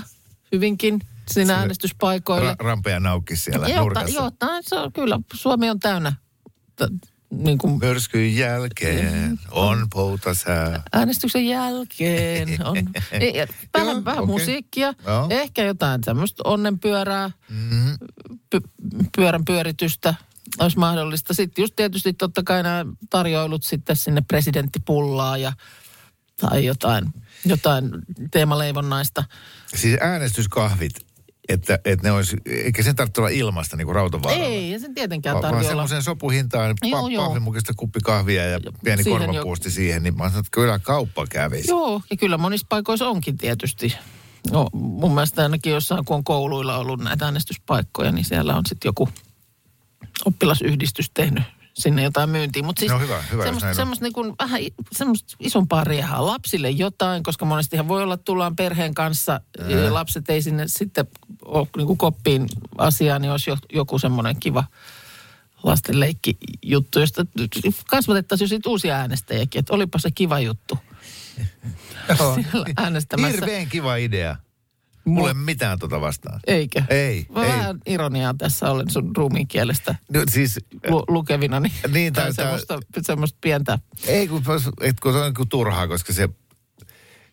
hyvinkin 0.51 0.99
siinä 1.01 1.47
Sille 1.47 1.53
äänestyspaikoille. 1.53 2.51
Ra- 2.51 2.55
rampeja 2.65 2.99
naukki 2.99 3.35
siellä 3.35 3.67
Jota, 3.67 3.79
nurkassa. 3.81 4.23
jotain, 4.23 4.63
se 4.67 4.75
on, 4.75 4.93
kyllä 4.93 5.19
Suomi 5.33 5.69
on 5.69 5.79
täynnä 5.79 6.13
t- 6.75 7.09
niin 7.31 7.57
kuin 7.57 7.79
Myrskyn 7.79 8.35
jälkeen 8.35 9.39
on 9.51 9.87
poutasää. 9.93 10.81
äänestyksen 10.93 11.47
jälkeen 11.47 12.65
on 12.65 12.77
ei, 13.11 13.33
vähän, 13.73 13.95
Joo, 13.95 14.05
vähän 14.05 14.23
okei. 14.23 14.33
musiikkia, 14.33 14.93
Joo. 15.07 15.27
ehkä 15.29 15.63
jotain 15.63 16.03
semmoista 16.03 16.43
onnenpyörää, 16.45 17.31
Mm-hmm. 17.49 17.97
py, 18.49 18.59
pyörän 19.15 19.45
pyöritystä 19.45 20.13
olisi 20.59 20.77
mahdollista. 20.77 21.33
Sitten 21.33 21.63
just 21.63 21.75
tietysti 21.75 22.13
totta 22.13 22.43
kai 22.43 22.63
nämä 22.63 22.85
tarjoilut 23.09 23.63
sitten 23.63 23.95
sinne 23.95 24.21
presidenttipullaa 24.21 25.37
ja 25.37 25.53
tai 26.41 26.65
jotain, 26.65 27.05
jotain 27.45 27.89
teemaleivonnaista. 28.31 29.23
Siis 29.75 29.97
äänestyskahvit, 30.01 31.05
että, 31.49 31.79
että 31.85 32.07
ne 32.07 32.11
olisi, 32.11 32.37
eikä 32.45 32.83
sen 32.83 32.95
tarvitse 32.95 33.21
olla 33.21 33.29
ilmasta 33.29 33.77
niin 33.77 33.85
kuin 33.85 33.95
rautavaaralla. 33.95 34.45
Ei, 34.45 34.73
ei 34.73 34.79
sen 34.79 34.93
tietenkään 34.93 35.33
vaan 35.33 35.41
tarvitse 35.41 35.59
olla. 35.59 35.69
semmoiseen 35.69 36.03
sopuhintaan 36.03 36.75
pahvimukista 37.17 37.73
kuppi 37.77 37.99
kahvia 37.99 38.45
ja 38.45 38.59
pieni 38.83 39.03
siihen 39.03 39.21
korvapuusti 39.21 39.71
siihen, 39.71 40.03
niin 40.03 40.17
mä 40.17 40.29
sanon, 40.29 40.39
että 40.39 40.51
kyllä 40.51 40.79
kauppa 40.79 41.27
kävisi. 41.27 41.71
Joo, 41.71 42.01
ja 42.09 42.17
kyllä 42.17 42.37
monissa 42.37 42.67
paikoissa 42.69 43.07
onkin 43.07 43.37
tietysti. 43.37 43.95
No, 44.51 44.67
mun 44.73 45.13
mielestä 45.13 45.43
ainakin 45.43 45.73
jossain, 45.73 46.05
kun 46.05 46.15
on 46.15 46.23
kouluilla 46.23 46.77
ollut 46.77 47.01
näitä 47.03 47.25
äänestyspaikkoja, 47.25 48.11
niin 48.11 48.25
siellä 48.25 48.55
on 48.55 48.63
sitten 48.65 48.89
joku 48.89 49.09
oppilasyhdistys 50.25 51.11
tehnyt 51.13 51.43
sinne 51.73 52.03
jotain 52.03 52.29
myyntiä. 52.29 52.63
Mutta 52.63 52.79
siis 52.79 52.91
No 52.91 52.99
hyvä, 52.99 53.21
hyvä, 53.31 53.43
semmoista, 53.43 53.73
semmoista, 53.73 54.05
niin 54.05 54.13
kuin, 54.13 54.33
vähän 54.39 54.61
semmoista 54.91 55.35
isompaa 55.39 55.83
riehaa 55.83 56.25
lapsille 56.25 56.69
jotain, 56.69 57.23
koska 57.23 57.45
monestihan 57.45 57.87
voi 57.87 58.03
olla, 58.03 58.13
että 58.13 58.25
tullaan 58.25 58.55
perheen 58.55 58.93
kanssa 58.93 59.41
ja 59.67 59.93
lapset 59.93 60.29
ei 60.29 60.41
sinne 60.41 60.63
sitten 60.67 61.05
ole 61.45 61.67
niin 61.77 61.87
kuin 61.87 61.97
koppiin 61.97 62.47
asiaan, 62.77 63.21
niin 63.21 63.31
olisi 63.31 63.49
jo- 63.49 63.57
joku 63.73 63.99
semmoinen 63.99 64.39
kiva 64.39 64.63
lasten 65.63 65.99
leikkijuttu, 65.99 66.99
josta 66.99 67.25
kasvatettaisiin 67.87 68.45
jo 68.45 68.49
sitten 68.49 68.69
uusia 68.69 68.95
äänestäjiäkin, 68.95 69.59
että 69.59 69.73
olipa 69.73 69.99
se 69.99 70.11
kiva 70.11 70.39
juttu 70.39 70.77
Joo. 72.19 72.35
siellä 72.35 72.65
äänestämässä. 72.77 73.31
Hirveän 73.31 73.67
kiva 73.67 73.95
idea. 73.95 74.35
Mulla 75.05 75.27
ei 75.29 75.35
ole 75.35 75.43
mitään 75.43 75.79
tota 75.79 76.01
vastaan. 76.01 76.39
Eikö? 76.47 76.83
Ei, 76.89 77.25
Mä 77.35 77.43
ei. 77.45 77.51
Vähän 77.51 77.79
ironiaa 77.85 78.33
tässä 78.37 78.71
olen 78.71 78.89
sun 78.89 79.11
ruumiin 79.17 79.47
kielestä 79.47 79.95
No, 80.13 80.21
siis, 80.29 80.59
lu- 80.89 81.03
lukevina. 81.07 81.59
Niin, 81.59 81.73
Niin, 81.93 82.13
tai 82.13 82.23
tää- 82.23 82.33
semmoista, 82.33 82.79
semmoista 83.01 83.37
pientä. 83.41 83.79
ei 84.07 84.27
kun, 84.27 84.43
et, 84.81 84.99
kun 84.99 85.11
se 85.13 85.17
on 85.19 85.33
niin 85.37 85.49
turhaa, 85.49 85.87
koska 85.87 86.13
se, 86.13 86.29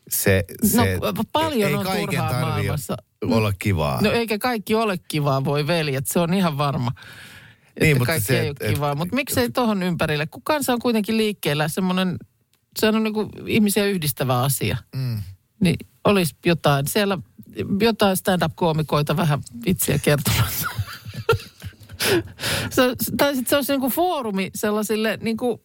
se, 0.08 0.44
No, 0.76 0.84
se 0.84 0.98
paljon 1.32 1.68
ei 1.68 1.74
on 1.74 1.84
kaiken 1.84 2.06
turhaa 2.06 2.40
maailmassa. 2.40 2.96
olla 3.22 3.52
kivaa. 3.58 4.00
No 4.02 4.10
eikä 4.10 4.38
kaikki 4.38 4.74
ole 4.74 4.98
kivaa, 5.08 5.44
voi 5.44 5.66
veljet, 5.66 6.06
se 6.06 6.18
on 6.20 6.34
ihan 6.34 6.58
varma. 6.58 6.92
Että 7.66 7.84
Niin, 7.84 7.96
mutta 7.96 8.06
kaikki 8.06 8.26
se, 8.26 8.40
ei 8.40 8.48
ole 8.48 8.56
et- 8.60 8.74
kivaa. 8.74 8.94
Mutta 8.94 9.14
miksei 9.16 9.50
tohon 9.50 9.82
ympärille, 9.82 10.26
kun 10.26 10.42
kansa 10.42 10.72
on 10.72 10.78
kuitenkin 10.78 11.16
liikkeellä 11.16 11.68
semmoinen, 11.68 12.16
se 12.78 12.88
on 12.88 13.02
niin 13.02 13.14
kuin 13.14 13.28
ihmisiä 13.46 13.84
yhdistävä 13.86 14.40
asia. 14.42 14.76
Mm. 14.96 15.22
Niin 15.60 15.76
olisi 16.04 16.36
jotain, 16.46 16.86
siellä 16.88 17.18
jotain 17.80 18.16
stand-up-koomikoita 18.16 19.16
vähän 19.16 19.42
vitsiä 19.66 19.98
kertomassa. 19.98 20.68
se, 22.70 22.82
tai 23.16 23.34
sitten 23.34 23.50
se 23.50 23.56
olisi 23.56 23.72
niinku 23.72 23.90
foorumi 23.90 24.50
sellaisille 24.54 25.18
niinku, 25.22 25.64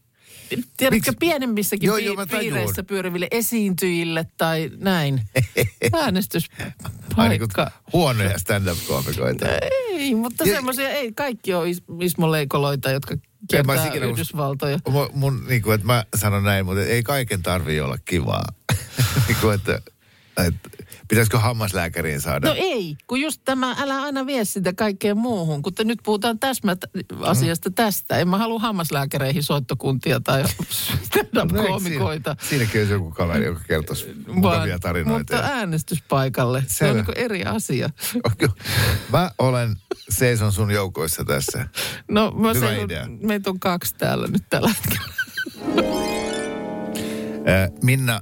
tiedätkö, 0.78 1.12
pienemmissäkin 1.20 1.88
Joo, 1.88 1.98
joo, 1.98 2.16
mä 2.16 2.26
piireissä 2.40 2.84
pyöriville 2.84 3.28
esiintyjille 3.32 4.26
tai 4.38 4.72
näin. 4.78 5.14
Ai 5.36 5.42
niin 5.82 5.96
Äänestyspaikka. 5.96 7.72
huonoja 7.94 8.40
stand-up-koomikoita. 8.40 9.46
Ei, 9.92 10.16
mutta 10.16 10.44
Ja- 10.44 10.56
semmoisia, 10.56 10.90
ei 10.90 11.12
kaikki 11.12 11.54
ole 11.54 11.70
is- 11.70 11.84
Ismo 12.02 12.32
Leikoloita, 12.32 12.92
jotka 12.92 13.16
mä 13.16 13.22
kiertää 13.50 13.76
olisi 13.76 13.88
ikinä 13.88 14.06
Yhdysvaltoja. 14.06 14.80
Mun, 14.90 15.10
mun 15.14 15.46
niin 15.48 15.62
kuin, 15.62 15.76
että 15.76 15.88
mä 15.88 16.06
sanon 16.16 16.44
näin, 16.44 16.66
mutta 16.66 16.82
ei 16.84 17.04
kaiken 17.04 17.44
tarvii 17.44 17.82
olla 17.82 17.98
kivaa. 18.06 18.46
niin 19.28 19.38
kuin, 19.42 19.56
että, 19.56 19.82
että 20.48 20.70
pitäisikö 21.08 21.40
hammaslääkäriin 21.40 22.22
saada? 22.22 22.48
No 22.48 22.54
ei, 22.58 22.96
kun 23.08 23.22
just 23.22 23.42
tämä, 23.46 23.76
älä 23.80 24.02
aina 24.02 24.26
vie 24.26 24.46
sitä 24.46 24.74
kaikkeen 24.74 25.18
muuhun, 25.18 25.62
kun 25.62 25.74
nyt 25.84 26.00
puhutaan 26.04 26.40
täsmät 26.40 26.80
asiasta 27.22 27.72
tästä. 27.72 28.18
En 28.18 28.28
mä 28.28 28.38
halua 28.38 28.60
hammaslääkäreihin 28.60 29.44
soittokuntia 29.44 30.20
tai 30.20 30.44
No 30.48 30.48
stand-up-koomikoita. 31.04 32.36
Siinä, 32.40 32.50
siinäkin 32.50 32.82
olisi 32.82 32.94
joku 32.94 33.12
kaveri, 33.12 33.46
joka 33.46 33.62
kertoisi 33.68 34.14
mukavia 34.28 34.80
tarinoita. 34.80 35.36
mutta 35.36 35.48
äänestyspaikalle, 35.48 36.64
se 36.68 36.74
Selvä. 36.74 37.00
on 37.00 37.06
niin 37.06 37.18
eri 37.18 37.44
asia. 37.44 37.90
Mä 39.12 39.32
olen, 39.40 39.76
seison 40.10 40.52
sun 40.52 40.72
joukoissa 40.72 41.24
tässä. 41.26 41.68
No 42.12 42.32
mä 42.32 42.54
Hyvä 42.54 42.68
sanon, 42.68 42.86
idea. 42.86 43.08
meitä 43.08 43.50
on 43.50 43.60
kaksi 43.60 43.96
täällä 43.96 44.28
nyt 44.28 44.44
tällä 44.50 44.70
hetkellä. 44.70 45.14
Äh, 47.48 47.70
Minna 47.84 48.22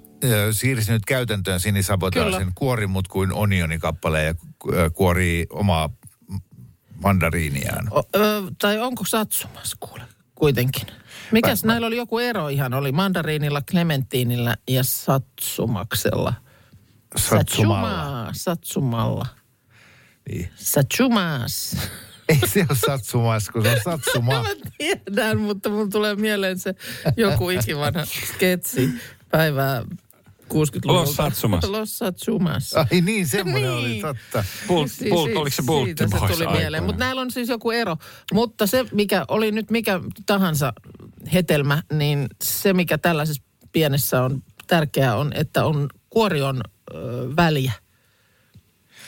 siirsi 0.51 0.91
nyt 0.91 1.05
käytäntöön 1.05 1.59
sinisabotaasin 1.59 2.39
Kyllä. 2.39 2.51
kuorimut 2.55 3.07
kuin 3.07 3.33
onionikappaleen 3.33 4.25
ja 4.25 4.89
kuorii 4.89 5.47
omaa 5.49 5.89
mandariiniaan. 7.03 7.87
O, 7.93 8.03
ö, 8.15 8.41
tai 8.61 8.79
onko 8.79 9.05
satsumas 9.05 9.75
kuule, 9.79 10.03
kuitenkin. 10.35 10.87
Mikäs 11.31 11.63
Mä- 11.63 11.67
mä- 11.67 11.73
näillä 11.73 11.87
oli 11.87 11.97
joku 11.97 12.19
ero 12.19 12.47
ihan? 12.47 12.73
Oli 12.73 12.91
mandariinilla, 12.91 13.61
klementiinillä 13.61 14.55
ja 14.69 14.83
satsumaksella. 14.83 16.33
Satsumalla. 17.17 17.89
Satsuma, 17.89 18.29
satsumalla. 18.33 19.25
Niin. 20.29 20.49
Satsumas. 20.55 21.77
Ei 22.29 22.39
se 22.47 22.65
ole 22.69 22.77
satsumas, 22.87 23.49
kun 23.49 23.63
se 23.63 23.69
on 23.69 23.79
satsuma. 23.83 24.31
Mä 24.43 24.49
tiedän, 24.77 25.39
mutta 25.39 25.69
mun 25.69 25.89
tulee 25.89 26.15
mieleen 26.15 26.59
se 26.59 26.75
joku 27.17 27.49
ikivanha 27.49 28.05
sketsi 28.05 28.89
päivää 29.31 29.83
60-luvulta. 30.53 30.87
Los 31.01 31.15
Satsumas. 31.15 31.63
Los 31.63 31.97
Satsumas. 31.97 32.73
Ai 32.73 33.01
niin, 33.01 33.27
semmoinen 33.37 33.71
oli 33.71 33.87
Niin. 33.87 34.01
totta. 34.01 34.43
Bult, 34.67 34.91
Si- 34.91 35.09
bult, 35.09 35.29
si- 35.29 35.35
oliko 35.35 35.55
se 35.55 35.63
Bultti 35.63 36.03
Siitä 36.03 36.27
se 36.27 36.33
tuli 36.33 36.47
mieleen. 36.57 36.83
Mutta 36.83 36.99
näillä 36.99 37.21
on 37.21 37.31
siis 37.31 37.49
joku 37.49 37.71
ero. 37.71 37.97
Mutta 38.33 38.67
se, 38.67 38.85
mikä 38.91 39.25
oli 39.27 39.51
nyt 39.51 39.71
mikä 39.71 39.99
tahansa 40.25 40.73
hetelmä, 41.33 41.83
niin 41.93 42.27
se, 42.43 42.73
mikä 42.73 42.97
tällaisessa 42.97 43.43
pienessä 43.71 44.21
on 44.23 44.43
tärkeää, 44.67 45.15
on, 45.17 45.31
että 45.33 45.65
on 45.65 45.89
kuori 46.09 46.41
on 46.41 46.61
ö, 46.93 46.97
väliä. 47.35 47.71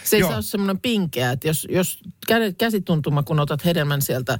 Se 0.03 0.15
ei 0.15 0.19
Joo. 0.19 0.31
saa 0.31 0.41
semmoinen 0.41 0.79
pinkeä, 0.79 1.31
että 1.31 1.47
jos, 1.47 1.67
jos 1.69 1.99
kä- 2.31 2.53
käsituntuma, 2.57 3.23
kun 3.23 3.39
otat 3.39 3.65
hedelmän 3.65 4.01
sieltä 4.01 4.39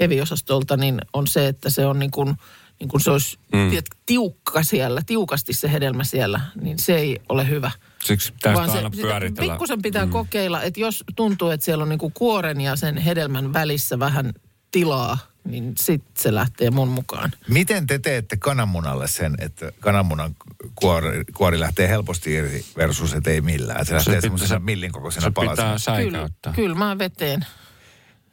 heviosastolta, 0.00 0.76
niin 0.76 0.98
on 1.12 1.26
se, 1.26 1.46
että 1.48 1.70
se 1.70 1.86
on 1.86 1.98
niin 1.98 2.10
kuin, 2.10 2.34
niin 2.80 2.88
kuin 2.88 3.00
se 3.00 3.10
olisi 3.10 3.38
mm. 3.52 3.70
tiedät, 3.70 3.84
tiukka 4.06 4.62
siellä, 4.62 5.02
tiukasti 5.06 5.52
se 5.52 5.72
hedelmä 5.72 6.04
siellä, 6.04 6.40
niin 6.60 6.78
se 6.78 6.94
ei 6.96 7.20
ole 7.28 7.48
hyvä. 7.48 7.70
Siksi 8.04 8.32
pitäisi 8.32 8.56
Vaan 8.60 8.70
aina 8.70 8.90
sitä 8.94 9.02
pyöritellä. 9.02 9.52
Pikkusen 9.52 9.82
pitää 9.82 10.06
kokeilla, 10.06 10.62
että 10.62 10.80
jos 10.80 11.04
tuntuu, 11.16 11.50
että 11.50 11.64
siellä 11.64 11.82
on 11.82 11.88
niinku 11.88 12.10
kuoren 12.14 12.60
ja 12.60 12.76
sen 12.76 12.96
hedelmän 12.96 13.52
välissä 13.52 13.98
vähän 13.98 14.32
tilaa, 14.70 15.18
niin 15.44 15.72
sit 15.80 16.02
se 16.18 16.34
lähtee 16.34 16.70
mun 16.70 16.88
mukaan. 16.88 17.30
Miten 17.48 17.86
te 17.86 17.98
teette 17.98 18.36
kananmunalle 18.36 19.08
sen, 19.08 19.34
että 19.38 19.72
kananmunan 19.80 20.36
kuori, 20.74 21.24
kuori 21.34 21.60
lähtee 21.60 21.88
helposti 21.88 22.32
irti 22.32 22.64
versus 22.76 23.14
että 23.14 23.30
ei 23.30 23.40
millään? 23.40 23.86
Se 23.86 23.94
lähtee 23.94 24.10
pitää- 24.10 24.20
semmoisena 24.20 24.48
se- 24.48 24.58
millin 24.64 24.92
kokoisena 24.92 25.24
Se 25.24 25.30
palasena. 25.30 25.74
pitää 25.74 25.96
Kyllä, 25.96 26.12
säikäyttää. 26.12 26.52
kylmään 26.52 26.98
veteen. 26.98 27.46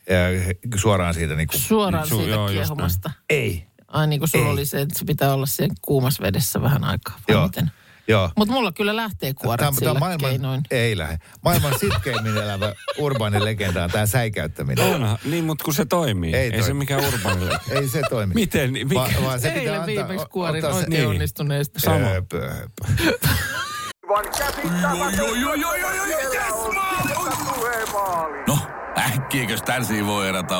Ja 0.10 0.54
suoraan 0.80 1.14
siitä 1.14 1.36
niin 1.36 1.48
kuin, 1.48 1.60
Suoraan 1.60 2.06
Su- 2.08 2.16
siitä 2.16 2.30
joo, 2.30 2.48
kiehumasta. 2.48 3.12
ei. 3.30 3.67
Ai 3.88 4.08
niin 4.08 4.20
kuin 4.20 4.30
sulla 4.30 4.46
Ei. 4.46 4.52
oli 4.52 4.66
se, 4.66 4.82
että 4.82 5.00
se 5.00 5.06
pitää 5.06 5.34
olla 5.34 5.46
sen 5.46 5.70
kuumassa 5.82 6.24
vedessä 6.24 6.62
vähän 6.62 6.84
aikaa. 6.84 7.14
vai 7.14 7.36
Joo. 7.36 7.44
Miten? 7.46 7.72
Joo. 8.08 8.30
Mutta 8.36 8.54
mulla 8.54 8.72
kyllä 8.72 8.96
lähtee 8.96 9.34
kuoret 9.34 9.60
Tämä, 9.60 9.72
sillä 9.72 9.90
tämä 9.90 10.00
maailman, 10.00 10.30
keinoin. 10.30 10.62
ei 10.72 10.98
lähde. 10.98 11.18
Maailman 11.42 11.80
sitkeimmin 11.80 12.38
elävä 12.38 12.74
urbaani 12.98 13.46
legenda 13.46 13.84
on 13.84 13.92
tämä 13.92 14.06
säikäyttäminen. 14.06 14.86
Onhan, 14.96 15.18
niin, 15.26 15.44
mutta 15.44 15.64
kun 15.66 15.74
se 15.74 15.86
toimii. 15.86 16.34
Ei 16.36 16.40
Ei, 16.40 16.46
ei 16.46 16.52
toimi. 16.52 16.66
se 16.66 16.74
mikään 16.74 17.04
urbanille. 17.08 17.60
Ei 17.70 17.88
se 17.88 18.02
toimi. 18.10 18.34
Miten? 18.34 18.72
Mikä? 18.72 18.96
Va, 18.96 19.10
vaan 19.24 19.40
se 19.40 19.48
pitää 19.50 19.62
Eilen 19.62 19.80
antaa, 19.80 19.88
viimeksi 20.08 20.26
kuorin 20.30 20.66
oikein 20.66 20.90
niin. 20.90 21.08
onnistuneesti. 21.08 21.80
Sama. 21.80 22.06
Höpö, 22.06 22.50
höpö. 22.54 23.04
No, 28.48 28.58
äkkiäkös 28.98 29.62
tän 29.62 29.84
voi 30.06 30.30
erätä 30.30 30.60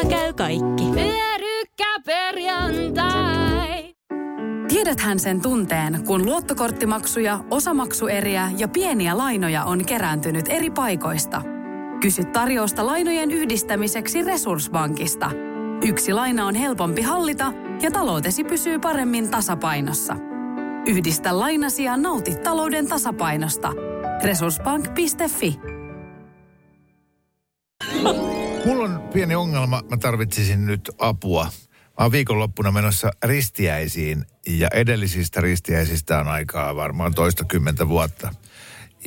Kotona 0.00 0.20
käy 0.20 0.32
kaikki. 0.32 0.84
Pyörykkäperjantai! 0.94 3.94
Tiedäthän 4.68 5.18
sen 5.18 5.40
tunteen, 5.40 6.04
kun 6.06 6.26
luottokorttimaksuja, 6.26 7.44
osamaksueriä 7.50 8.50
ja 8.56 8.68
pieniä 8.68 9.18
lainoja 9.18 9.64
on 9.64 9.84
kerääntynyt 9.84 10.46
eri 10.48 10.70
paikoista. 10.70 11.42
Kysy 12.00 12.24
tarjousta 12.24 12.86
lainojen 12.86 13.30
yhdistämiseksi 13.30 14.22
Resurssbankista. 14.22 15.30
Yksi 15.86 16.12
laina 16.12 16.46
on 16.46 16.54
helpompi 16.54 17.02
hallita 17.02 17.52
ja 17.82 17.90
taloutesi 17.90 18.44
pysyy 18.44 18.78
paremmin 18.78 19.28
tasapainossa. 19.28 20.16
Yhdistä 20.86 21.38
lainasi 21.38 21.84
ja 21.84 21.96
nauti 21.96 22.34
talouden 22.34 22.88
tasapainosta. 22.88 23.72
Resurssbank.fi 24.22 25.60
Mulla 28.64 28.84
on 28.84 29.08
pieni 29.12 29.34
ongelma, 29.34 29.82
mä 29.90 29.96
tarvitsisin 29.96 30.66
nyt 30.66 30.90
apua. 30.98 31.44
Mä 31.44 32.04
oon 32.04 32.12
viikonloppuna 32.12 32.72
menossa 32.72 33.10
ristiäisiin 33.24 34.24
ja 34.46 34.68
edellisistä 34.74 35.40
ristiäisistä 35.40 36.18
on 36.18 36.28
aikaa 36.28 36.76
varmaan 36.76 37.14
toista 37.14 37.44
kymmentä 37.44 37.88
vuotta. 37.88 38.34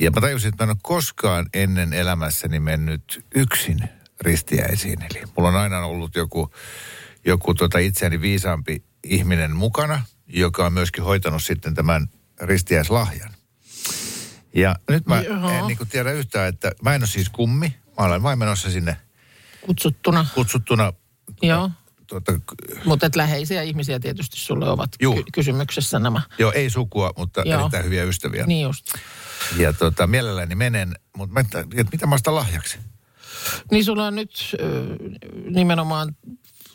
Ja 0.00 0.10
mä 0.10 0.20
tajusin, 0.20 0.48
että 0.48 0.64
mä 0.64 0.70
en 0.70 0.76
ole 0.76 0.80
koskaan 0.82 1.46
ennen 1.54 1.92
elämässäni 1.92 2.60
mennyt 2.60 3.24
yksin 3.34 3.78
ristiäisiin. 4.20 5.02
Eli 5.02 5.22
mulla 5.36 5.48
on 5.48 5.56
aina 5.56 5.86
ollut 5.86 6.16
joku, 6.16 6.50
joku 7.24 7.54
tota 7.54 7.78
itseäni 7.78 8.20
viisaampi 8.20 8.84
ihminen 9.04 9.56
mukana, 9.56 10.02
joka 10.26 10.66
on 10.66 10.72
myöskin 10.72 11.04
hoitanut 11.04 11.42
sitten 11.42 11.74
tämän 11.74 12.08
ristiäislahjan. 12.40 13.30
Ja 14.54 14.76
nyt 14.88 15.06
mä 15.06 15.22
Joo. 15.22 15.50
en 15.50 15.66
niin 15.66 15.78
tiedä 15.88 16.12
yhtään, 16.12 16.48
että 16.48 16.72
mä 16.82 16.94
en 16.94 17.00
ole 17.00 17.08
siis 17.08 17.28
kummi. 17.28 17.76
Mä 17.98 18.06
olen 18.06 18.22
vain 18.22 18.38
menossa 18.38 18.70
sinne 18.70 18.96
Kutsuttuna. 19.66 20.26
kutsuttuna 20.34 20.92
Joo. 21.42 21.70
tuota, 22.06 22.32
Mutta 22.84 23.10
läheisiä 23.16 23.62
ihmisiä 23.62 24.00
tietysti 24.00 24.36
sulle 24.36 24.70
ovat 24.70 24.90
Juu. 25.02 25.14
ky- 25.14 25.22
kysymyksessä 25.32 25.98
nämä. 25.98 26.22
joo, 26.38 26.52
ei 26.52 26.70
sukua, 26.70 27.12
mutta 27.18 27.42
Joo. 27.44 27.60
erittäin 27.60 27.84
hyviä 27.84 28.04
ystäviä. 28.04 28.46
Niin 28.46 28.62
just. 28.62 28.86
Ja 29.56 29.72
tota, 29.72 30.06
mielelläni 30.06 30.54
menen, 30.54 30.94
mutta 31.16 31.34
mä, 31.34 31.44
mitä 31.92 32.06
mä 32.06 32.14
ostan 32.14 32.34
lahjaksi? 32.34 32.78
Niin 33.70 33.84
sulla 33.84 34.06
on 34.06 34.14
nyt 34.14 34.56
ö, 34.60 34.86
nimenomaan 35.50 36.16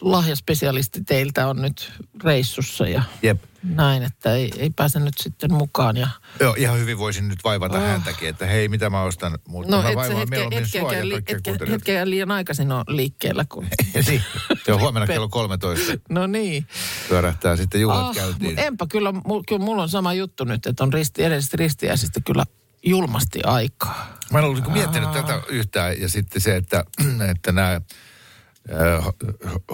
lahjaspesialisti 0.02 1.04
teiltä 1.04 1.48
on 1.48 1.62
nyt 1.62 1.92
reissussa 2.24 2.88
ja 2.88 3.04
Jep. 3.22 3.44
näin, 3.64 4.04
että 4.04 4.34
ei, 4.34 4.52
ei 4.58 4.70
pääse 4.70 5.00
nyt 5.00 5.14
sitten 5.18 5.54
mukaan. 5.54 5.98
Ja, 5.98 6.08
Joo, 6.40 6.56
ihan 6.58 6.80
hyvin 6.80 6.98
voisin 6.98 7.28
nyt 7.28 7.40
vaivata 7.44 7.78
oh. 7.78 7.84
häntäkin, 7.84 8.30
että 8.30 8.46
hei, 8.46 8.68
mitä 8.70 8.90
mä 8.90 9.02
ostan, 9.02 9.40
mutta 9.48 9.76
no 9.76 9.82
mä 9.82 9.96
vaivaan 9.96 10.18
hetke, 10.18 10.36
mieluummin 10.36 10.68
sua 10.68 10.82
ja 10.82 10.86
hetkeäkään, 10.88 11.10
li, 11.10 11.16
hetke, 11.16 11.72
hetkeäkään 11.72 12.10
liian 12.10 12.32
aikaisin 12.32 12.72
on 12.72 12.84
liikkeellä. 12.88 13.46
Kun... 13.50 13.68
niin. 14.08 14.24
Se 14.66 14.74
on 14.74 14.80
huomenna 14.80 15.08
kello 15.08 15.30
13. 15.30 15.94
No 16.10 16.28
niin. 16.28 16.68
Pyörähtää 17.10 17.56
sitten 17.56 17.82
juhlat 17.82 18.06
Ah, 18.06 18.16
käyntiin. 18.16 18.60
enpä 18.60 18.86
kyllä, 18.90 19.12
mul, 19.12 19.44
kyllä 19.48 19.66
mulla 19.66 19.84
on 19.84 19.90
sama 19.90 20.14
juttu 20.14 20.44
nyt, 20.44 20.66
että 20.66 20.84
on 20.84 20.94
risti, 20.94 21.24
edellisestä 21.24 21.58
ristiäisistä 21.58 22.20
kyllä 22.26 22.46
julmasti 22.86 23.40
aikaa. 23.44 24.18
Mä 24.32 24.40
en 24.40 24.46
ollut 24.46 24.58
niinku 24.58 24.72
miettinyt 24.72 25.12
tätä 25.12 25.42
yhtään. 25.50 26.02
Ja 26.02 26.10
sitten 26.10 26.42
se, 26.42 26.56
että, 26.56 26.86
että 27.32 27.52
nämä 27.52 27.82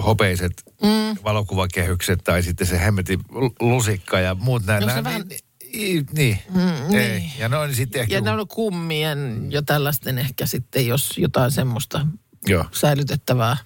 hopeiset 0.06 0.64
mm. 0.84 1.18
valokuvakehykset 1.24 2.20
tai 2.24 2.44
sitten 2.44 2.68
se 2.68 2.80
hemmetin 2.80 3.20
lusikka 3.60 4.20
ja 4.20 4.36
muut 4.36 4.66
nämä. 4.66 4.80
No 4.80 4.88
se 4.88 4.94
nämä 4.94 5.04
vähän- 5.04 5.28
niin, 5.28 5.40
niin, 5.74 6.06
niin. 6.14 6.40
Mm, 6.54 6.96
ei. 6.96 7.20
niin. 7.20 7.32
Ja 7.40 7.50
noin 7.50 7.76
sitten 7.76 8.02
ehkä... 8.02 8.16
Ja 8.16 8.22
ne 8.22 8.32
on 8.32 8.48
kummien 8.48 9.48
jo 9.50 9.62
tällaisten 9.62 10.18
ehkä 10.18 10.46
sitten, 10.46 10.88
jos 10.88 11.18
jotain 11.18 11.52
semmoista 11.52 12.08
Joo. 12.48 12.66
säilytettävää. 12.72 13.58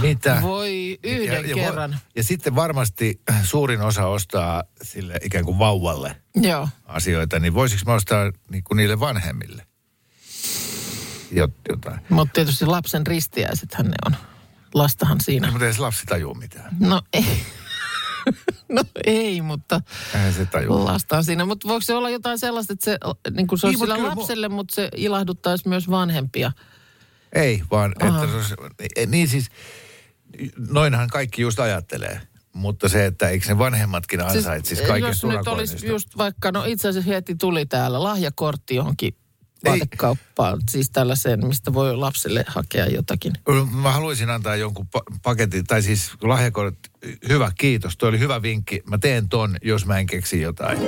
Mitä? 0.00 0.38
Voi 0.42 0.98
yhden 1.04 1.26
ja, 1.44 1.48
ja, 1.48 1.54
kerran. 1.54 1.98
Ja 2.16 2.24
sitten 2.24 2.54
varmasti 2.54 3.20
suurin 3.42 3.80
osa 3.80 4.06
ostaa 4.06 4.64
sille 4.82 5.14
ikään 5.22 5.44
kuin 5.44 5.58
vauvalle 5.58 6.16
Joo. 6.36 6.68
asioita, 6.84 7.38
niin 7.38 7.54
voisiko 7.54 7.82
mä 7.86 7.94
ostaa 7.94 8.32
niin 8.50 8.64
kuin 8.64 8.76
niille 8.76 9.00
vanhemmille 9.00 9.67
jotain? 11.30 12.00
Mutta 12.08 12.32
tietysti 12.32 12.66
lapsen 12.66 13.06
ristiäisethän 13.06 13.86
ne 13.86 13.94
on. 14.06 14.16
Lastahan 14.74 15.20
siinä. 15.20 15.50
Mutta 15.50 15.66
ei 15.66 15.72
se 15.72 15.80
lapsi 15.80 16.06
tajua 16.06 16.34
mitään. 16.34 16.76
No 16.80 17.02
ei. 17.12 17.24
No 18.68 18.82
ei, 19.06 19.40
mutta 19.40 19.80
Eihän 20.14 20.32
se 20.32 20.46
tajua. 20.46 20.84
lasta 20.84 21.16
on 21.16 21.24
siinä. 21.24 21.44
Mutta 21.44 21.68
voiko 21.68 21.80
se 21.80 21.94
olla 21.94 22.10
jotain 22.10 22.38
sellaista, 22.38 22.72
että 22.72 22.84
se, 22.84 22.98
niin 23.30 23.46
kuin 23.46 23.58
se 23.58 23.66
on 23.66 23.70
Niin, 23.72 23.78
sillä 23.78 23.94
kyllä 23.94 24.08
mu- 24.08 24.18
lapselle, 24.18 24.48
mutta 24.48 24.74
se 24.74 24.88
ilahduttaisi 24.96 25.68
myös 25.68 25.90
vanhempia? 25.90 26.52
Ei, 27.32 27.62
vaan 27.70 27.94
Aha. 28.00 28.24
että 28.24 28.32
se 28.32 28.36
olisi, 28.38 28.54
ei, 28.96 29.06
niin 29.06 29.28
siis, 29.28 29.48
noinhan 30.68 31.08
kaikki 31.08 31.42
just 31.42 31.60
ajattelee. 31.60 32.20
Mutta 32.52 32.88
se, 32.88 33.06
että 33.06 33.28
eikö 33.28 33.46
ne 33.48 33.58
vanhemmatkin 33.58 34.20
ansaitsisi 34.24 34.82
kaiken 34.82 35.08
Jos 35.08 35.24
nyt 35.24 35.48
olisi 35.48 35.86
just 35.86 36.18
vaikka, 36.18 36.52
no 36.52 36.64
itse 36.64 36.88
asiassa 36.88 37.10
heti 37.10 37.34
tuli 37.34 37.66
täällä 37.66 38.02
lahjakortti 38.02 38.74
johonkin. 38.74 39.16
Vaatekauppaan. 39.64 40.58
Siis 40.70 40.90
tällaiseen, 40.90 41.46
mistä 41.46 41.72
voi 41.74 41.96
lapselle 41.96 42.44
hakea 42.48 42.86
jotakin. 42.86 43.32
Mä 43.82 43.92
haluaisin 43.92 44.30
antaa 44.30 44.56
jonkun 44.56 44.86
pa- 44.96 45.18
paketin, 45.22 45.64
tai 45.66 45.82
siis 45.82 46.10
lahjakortti. 46.22 46.90
Hyvä, 47.28 47.52
kiitos. 47.58 47.96
Toi 47.96 48.08
oli 48.08 48.18
hyvä 48.18 48.42
vinkki. 48.42 48.82
Mä 48.90 48.98
teen 48.98 49.28
ton, 49.28 49.56
jos 49.62 49.86
mä 49.86 49.98
en 49.98 50.06
keksi 50.06 50.40
jotain. 50.40 50.78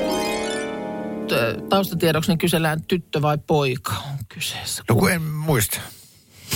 T- 1.28 1.68
Taustatiedoksi 1.68 2.30
niin 2.30 2.38
kysellään 2.38 2.84
tyttö 2.84 3.22
vai 3.22 3.38
poika 3.46 3.92
on 3.92 4.18
kyseessä. 4.28 4.82
No 4.88 4.94
kun 4.94 5.10
en 5.12 5.22
muista. 5.22 5.80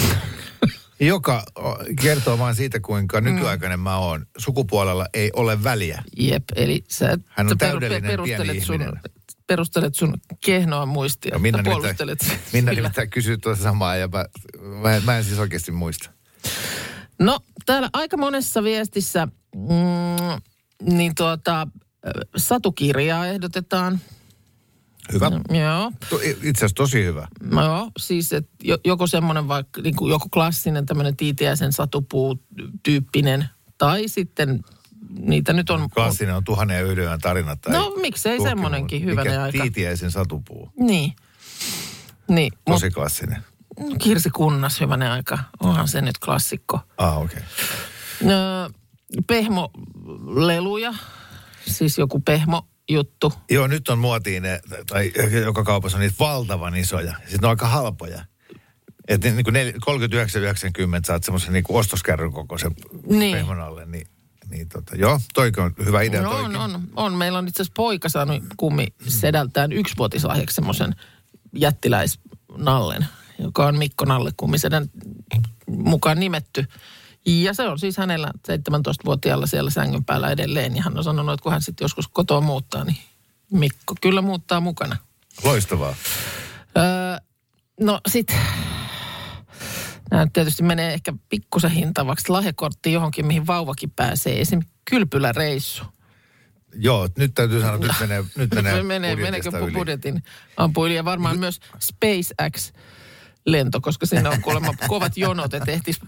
Joka 1.00 1.44
kertoo 2.02 2.38
vaan 2.38 2.54
siitä, 2.54 2.80
kuinka 2.80 3.20
nykyaikainen 3.20 3.80
mä 3.80 3.98
oon. 3.98 4.26
Sukupuolella 4.38 5.06
ei 5.14 5.30
ole 5.36 5.64
väliä. 5.64 6.02
Jep, 6.18 6.44
eli 6.56 6.84
sä, 6.88 7.18
Hän 7.28 7.46
on 7.46 7.50
sä 7.50 7.56
täydellinen 7.58 8.02
pieni 8.02 8.16
perustelet 8.16 8.62
sun, 8.62 8.74
ihminen. 8.74 9.00
Perustelet 9.46 9.94
sun 9.94 10.14
kehnoa 10.44 10.86
muistia. 10.86 11.30
Tai 11.30 11.38
nimittäin, 11.40 11.64
puolustelet 11.64 12.18
Minna 12.52 12.70
sillä. 12.70 12.82
nimittäin 12.82 13.10
kysyy 13.10 13.38
tuossa 13.38 13.62
samaa 13.64 13.96
ja 13.96 14.08
mä, 14.08 14.24
mä, 14.82 14.96
en, 14.96 15.04
mä 15.04 15.18
en 15.18 15.24
siis 15.24 15.38
oikeasti 15.38 15.72
muista. 15.72 16.10
No, 17.18 17.40
täällä 17.66 17.90
aika 17.92 18.16
monessa 18.16 18.62
viestissä, 18.62 19.28
mm, 19.56 20.42
niin 20.94 21.14
tuota, 21.14 21.68
satukirjaa 22.36 23.26
ehdotetaan. 23.26 24.00
Hyvä. 25.12 25.30
Joo, 25.50 25.92
To, 26.10 26.18
itse 26.22 26.48
asiassa 26.50 26.74
tosi 26.74 27.04
hyvä. 27.04 27.28
no, 27.42 27.64
joo, 27.64 27.90
siis 27.98 28.32
et 28.32 28.48
jo, 28.62 28.78
joko 28.84 29.06
semmoinen 29.06 29.48
vaikka, 29.48 29.80
niin 29.82 29.96
kuin 29.96 30.10
joku 30.10 30.28
klassinen 30.28 30.86
tämmöinen 30.86 31.16
Tiitiäisen 31.16 31.72
satupuu-tyyppinen, 31.72 33.48
tai 33.78 34.08
sitten 34.08 34.60
niitä 35.18 35.52
nyt 35.52 35.70
on... 35.70 35.90
Klassinen 35.90 36.34
on 36.34 36.44
tuhannen 36.44 36.76
ja 36.76 36.82
yhden 36.82 37.04
yön 37.04 37.20
tarina. 37.20 37.56
Tai 37.56 37.72
No, 37.72 37.92
miksei 38.00 38.38
Mikä 38.38 39.04
hyvänen 39.04 39.40
aika. 39.40 39.58
Tiitiäisen 39.58 40.10
satupuu. 40.10 40.70
Niin. 40.80 41.12
Niin, 42.28 42.52
Tosi 42.64 42.90
klassinen. 42.90 43.44
Kirsi 44.02 44.30
Kunnas, 44.30 44.80
hyvänen 44.80 45.10
aika. 45.10 45.38
Onhan 45.60 45.88
se 45.88 46.00
nyt 46.00 46.18
klassikko. 46.18 46.80
Ah, 46.98 47.22
okei. 47.22 47.38
Okay. 48.22 48.70
Pehmoleluja, 49.26 50.94
siis 51.66 51.98
joku 51.98 52.20
pehmo-juttu. 52.20 53.32
Joo, 53.50 53.66
nyt 53.66 53.88
on 53.88 53.98
muotiin 53.98 54.42
ne, 54.42 54.60
tai 54.86 55.12
joka 55.44 55.64
kaupassa 55.64 55.98
on 55.98 56.02
niitä 56.02 56.16
valtavan 56.18 56.76
isoja. 56.76 57.14
Sitten 57.20 57.40
ne 57.40 57.46
on 57.46 57.50
aika 57.50 57.68
halpoja. 57.68 58.24
Että 59.08 59.30
niin 59.30 59.44
kuin 59.44 59.56
39,90 59.56 61.00
saat 61.04 61.24
semmoisen 61.24 61.52
niin 61.52 61.64
ostoskärryn 61.68 62.32
kokoisen 62.32 62.72
Niin. 63.06 63.36
pehmon 63.36 63.60
alle. 63.60 63.86
Niin, 63.86 64.06
niin 64.50 64.68
tota, 64.68 64.96
joo, 64.96 65.20
toikin 65.34 65.62
on 65.62 65.74
hyvä 65.84 66.02
idea. 66.02 66.22
No 66.22 66.30
on, 66.30 66.56
on, 66.56 66.88
on. 66.96 67.12
Meillä 67.12 67.38
on 67.38 67.48
itse 67.48 67.62
asiassa 67.62 67.74
poika 67.76 68.08
saanut 68.08 68.42
kummi 68.56 68.86
sedältään 69.08 69.72
yksivuotislahjaksi 69.72 70.54
semmoisen 70.54 70.94
jättiläisnallen, 71.52 73.06
joka 73.38 73.66
on 73.66 73.78
Mikko 73.78 74.04
Nalle 74.04 74.30
kummisedän 74.36 74.90
mukaan 75.66 76.20
nimetty. 76.20 76.64
Ja 77.26 77.54
se 77.54 77.68
on 77.68 77.78
siis 77.78 77.96
hänellä 77.96 78.30
17-vuotiaalla 78.48 79.46
siellä 79.46 79.70
sängyn 79.70 80.04
päällä 80.04 80.30
edelleen. 80.30 80.76
Ja 80.76 80.82
hän 80.82 80.98
on 80.98 81.04
sanonut, 81.04 81.32
että 81.32 81.42
kun 81.42 81.52
hän 81.52 81.62
sitten 81.62 81.84
joskus 81.84 82.08
kotoa 82.08 82.40
muuttaa, 82.40 82.84
niin 82.84 82.98
Mikko 83.50 83.94
kyllä 84.00 84.22
muuttaa 84.22 84.60
mukana. 84.60 84.96
Loistavaa. 85.44 85.94
Öö, 86.76 86.84
no 87.80 88.00
sit, 88.08 88.36
nämä 90.10 90.26
tietysti 90.32 90.62
menee 90.62 90.94
ehkä 90.94 91.12
pikkusen 91.28 91.70
hintavaksi. 91.70 92.28
Lahjakortti 92.28 92.92
johonkin, 92.92 93.26
mihin 93.26 93.46
vauvakin 93.46 93.90
pääsee. 93.90 94.40
Esimerkiksi 94.40 94.74
kylpyläreissu. 94.90 95.84
Joo, 96.74 97.08
nyt 97.18 97.34
täytyy 97.34 97.60
sanoa, 97.60 97.74
että 97.74 97.86
nyt 97.92 98.00
menee, 98.00 98.24
nyt 98.36 98.54
menee, 98.54 98.82
menee 98.82 99.16
meneekö 99.16 99.50
yli. 99.62 99.72
budjetin 99.72 100.22
ampuili 100.56 100.94
ja 100.94 101.04
varmaan 101.04 101.38
myös 101.38 101.60
SpaceX 101.78 102.72
lento, 103.46 103.80
koska 103.80 104.06
siinä 104.06 104.30
on 104.30 104.40
kuulemma 104.42 104.74
kovat 104.88 105.16
jonot, 105.16 105.54
että 105.54 105.70
ehtis, 105.70 106.00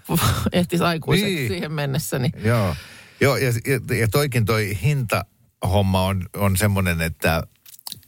ehtis 0.53 0.81
aikuiset 0.81 1.27
niin. 1.27 1.49
siihen 1.49 1.73
mennessä. 1.73 2.19
Niin. 2.19 2.33
Joo, 2.45 2.77
Joo 3.21 3.37
ja, 3.37 3.49
ja, 3.49 3.97
ja 3.97 4.09
toikin 4.09 4.45
toi 4.45 4.79
hintahomma 4.83 6.03
on, 6.03 6.27
on 6.37 6.57
semmoinen, 6.57 7.01
että 7.01 7.43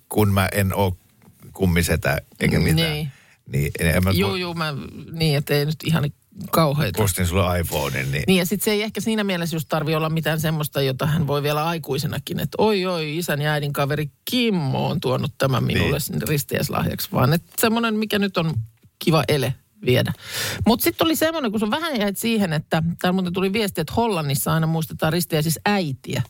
kun 0.08 0.32
mä 0.32 0.48
en 0.52 0.74
ole 0.74 0.92
kummisetä 1.52 2.20
eikä 2.40 2.58
mitään, 2.58 2.92
Niin. 2.92 3.12
Niin 3.52 3.70
en 3.78 4.04
mä 4.04 4.10
Juu, 4.10 4.36
juu, 4.36 4.54
mä, 4.54 4.74
niin, 5.12 5.36
että 5.36 5.54
ei 5.54 5.66
nyt 5.66 5.76
ihan 5.84 6.10
kauheita. 6.50 7.02
postin 7.02 7.26
sulle 7.26 7.60
iPhonein, 7.60 8.12
niin, 8.12 8.24
Niin 8.26 8.38
ja 8.38 8.46
sitten 8.46 8.64
se 8.64 8.70
ei 8.70 8.82
ehkä 8.82 9.00
siinä 9.00 9.24
mielessä 9.24 9.56
just 9.56 9.68
tarvi 9.68 9.94
olla 9.94 10.08
mitään 10.10 10.40
semmoista, 10.40 10.82
jota 10.82 11.06
hän 11.06 11.26
voi 11.26 11.42
vielä 11.42 11.66
aikuisenakin, 11.66 12.40
että 12.40 12.56
oi 12.58 12.86
oi, 12.86 13.16
isän 13.16 13.42
ja 13.42 13.52
äidin 13.52 13.72
kaveri 13.72 14.10
Kimmo 14.30 14.88
on 14.88 15.00
tuonut 15.00 15.32
tämän 15.38 15.64
minulle 15.64 15.98
niin. 16.08 16.28
ristieslahjaksi, 16.28 17.08
vaan 17.12 17.32
että 17.32 17.52
semmoinen, 17.58 17.94
mikä 17.94 18.18
nyt 18.18 18.36
on 18.36 18.54
kiva 18.98 19.24
ele 19.28 19.54
viedä. 19.86 20.12
Mutta 20.66 20.84
sitten 20.84 21.04
oli 21.04 21.16
semmoinen, 21.16 21.50
kun 21.50 21.60
sun 21.60 21.70
vähän 21.70 22.00
jäit 22.00 22.18
siihen, 22.18 22.52
että 22.52 22.82
täällä 22.98 23.14
muuten 23.14 23.32
tuli 23.32 23.52
viesti, 23.52 23.80
että 23.80 23.92
Hollannissa 23.96 24.52
aina 24.54 24.66
muistetaan 24.66 25.12
ristiä 25.12 25.42
siis 25.42 25.58
äitiä, 25.66 26.22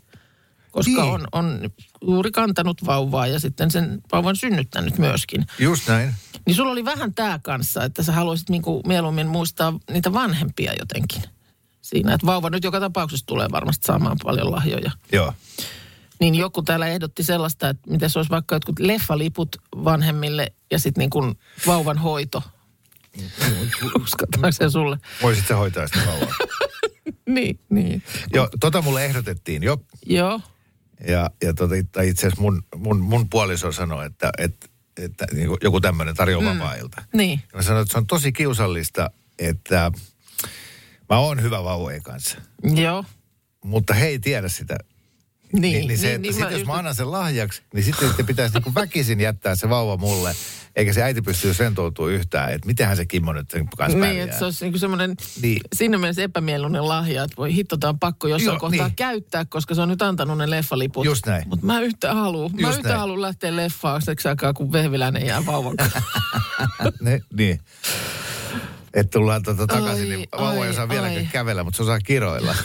koska 0.70 0.90
Niin. 0.90 1.12
on, 1.12 1.26
on 1.33 1.70
juuri 2.02 2.31
kantanut 2.31 2.87
vauvaa 2.87 3.26
ja 3.26 3.40
sitten 3.40 3.70
sen 3.70 4.00
vauvan 4.12 4.37
synnyttänyt 4.37 4.98
myöskin. 4.98 5.46
just 5.59 5.88
näin. 5.88 6.14
Niin 6.46 6.57
sulla 6.57 6.72
oli 6.72 6.85
vähän 6.85 7.14
tämä 7.14 7.40
kanssa, 7.42 7.85
että 7.85 8.02
sä 8.02 8.12
haluaisit 8.12 8.48
niinku 8.50 8.83
mieluummin 8.87 9.26
muistaa 9.26 9.78
niitä 9.90 10.12
vanhempia 10.12 10.72
jotenkin 10.78 11.22
siinä. 11.83 12.14
Että 12.14 12.26
vauva 12.26 12.50
nyt 12.50 12.64
joka 12.64 12.81
tapauksessa 12.81 13.26
tulee 13.26 13.48
varmasti 13.52 13.87
saamaan 13.87 14.16
paljon 14.22 14.50
lahjoja. 14.50 14.90
Joo. 15.12 15.33
Niin 16.20 16.35
joku 16.35 16.62
täällä 16.62 16.87
ehdotti 16.87 17.22
sellaista, 17.22 17.68
että 17.68 17.90
miten 17.90 18.11
se 18.11 18.18
olisi 18.18 18.31
vaikka 18.31 18.54
jotkut 18.54 18.78
leffaliput 18.78 19.57
vanhemmille 19.85 20.52
ja 20.70 20.78
sitten 20.78 21.00
niin 21.02 21.11
kuin 21.11 21.38
vauvan 21.66 21.98
hoito. 21.98 22.42
Uskotaanko 24.02 24.52
se 24.52 24.70
sulle? 24.70 24.98
Voisit 25.22 25.46
sä 25.46 25.57
hoitaa 25.57 25.87
sitä 25.87 26.00
vauvaa. 26.07 26.35
Niin, 27.28 27.61
niin. 27.68 28.02
Joo, 28.35 28.48
tota 28.61 28.83
mulle 28.83 29.04
ehdotettiin 29.04 29.62
jo. 29.62 29.76
Joo. 30.07 30.40
Ja, 31.06 31.30
ja 31.42 31.54
tota, 31.54 31.74
itse 31.74 32.26
asiassa 32.26 32.42
mun, 32.42 32.62
mun, 32.76 33.00
mun 33.00 33.28
puoliso 33.28 33.72
sanoi, 33.72 34.06
että, 34.06 34.30
että, 34.38 34.66
että 34.96 35.26
niin 35.32 35.50
joku 35.62 35.80
tämmöinen 35.80 36.14
tarjoaa 36.14 36.54
mm. 36.54 36.61
vapaa-ilta. 36.61 37.02
Niin. 37.14 37.42
Ja 37.52 37.56
mä 37.56 37.62
sanoin, 37.62 37.82
että 37.82 37.92
se 37.92 37.98
on 37.98 38.06
tosi 38.06 38.32
kiusallista, 38.32 39.11
että 39.38 39.92
mä 41.11 41.18
oon 41.18 41.42
hyvä 41.42 41.64
vauvojen 41.64 42.02
kanssa. 42.02 42.38
Joo. 42.62 43.04
Mutta 43.64 43.94
he 43.94 44.06
ei 44.06 44.18
tiedä 44.18 44.48
sitä. 44.48 44.78
Niin, 45.52 45.62
niin, 45.62 45.88
niin 45.88 45.98
se, 45.98 46.06
niin, 46.06 46.14
että 46.14 46.22
niin 46.22 46.34
sit 46.34 46.42
mä 46.42 46.50
jos 46.50 46.61
just- 46.61 46.66
mä 46.66 46.72
annan 46.72 46.94
sen 46.94 47.12
lahjaksi, 47.12 47.62
niin 47.74 47.84
sitten 47.84 48.14
te 48.14 48.22
pitäisi 48.22 48.54
niinku 48.54 48.74
väkisin 48.74 49.20
jättää 49.20 49.54
se 49.54 49.68
vauva 49.68 49.96
mulle. 49.96 50.34
Eikä 50.78 50.92
se 50.92 51.02
äiti 51.02 51.22
pysty 51.22 51.54
rentoutumaan 51.58 52.12
yhtään, 52.14 52.52
että 52.52 52.66
mitenhän 52.66 52.96
se 52.96 53.06
Kimmo 53.06 53.32
nyt 53.32 53.50
sen 53.50 53.68
kanssa 53.76 53.98
Niin, 53.98 54.06
pärjää. 54.08 54.24
että 54.24 54.38
se 54.38 54.44
olisi 54.44 54.64
niinku 54.64 54.78
semmoinen 54.78 55.14
Niin. 55.42 55.60
siinä 55.76 55.98
mielessä 55.98 56.22
epämieluinen 56.22 56.88
lahja, 56.88 57.24
että 57.24 57.36
voi 57.36 57.54
hitto, 57.54 57.76
tää 57.76 57.90
on 57.90 57.98
pakko 57.98 58.28
jossain 58.28 58.46
Joo, 58.54 58.60
kohtaa 58.60 58.86
niin. 58.86 58.96
käyttää, 58.96 59.44
koska 59.44 59.74
se 59.74 59.80
on 59.80 59.88
nyt 59.88 60.02
antanut 60.02 60.38
ne 60.38 60.50
leffaliput. 60.50 61.04
Just 61.06 61.26
näin. 61.26 61.48
Mutta 61.48 61.66
mä 61.66 61.80
yhtä 61.80 62.14
haluun. 62.14 62.52
Mä 62.60 62.70
yhtä 62.70 62.88
näin. 62.88 63.00
haluun 63.00 63.22
lähteä 63.22 63.56
leffaan 63.56 64.02
seksi 64.02 64.28
aikaa, 64.28 64.52
kun 64.52 64.72
vehviläinen 64.72 65.26
jää 65.26 65.46
vauvan 65.46 65.76
kanssa. 65.76 66.02
ne, 67.00 67.20
niin. 67.32 67.60
Että 68.94 69.10
tullaan 69.18 69.42
tuota 69.42 69.66
takaisin, 69.66 70.10
Ai, 70.10 70.16
niin 70.16 70.28
vauva 70.38 70.64
ei 70.64 70.70
osaa 70.70 70.88
vieläkään 70.88 71.28
kävellä, 71.32 71.64
mutta 71.64 71.76
se 71.76 71.82
osaa 71.82 71.98
kiroilla. 72.00 72.54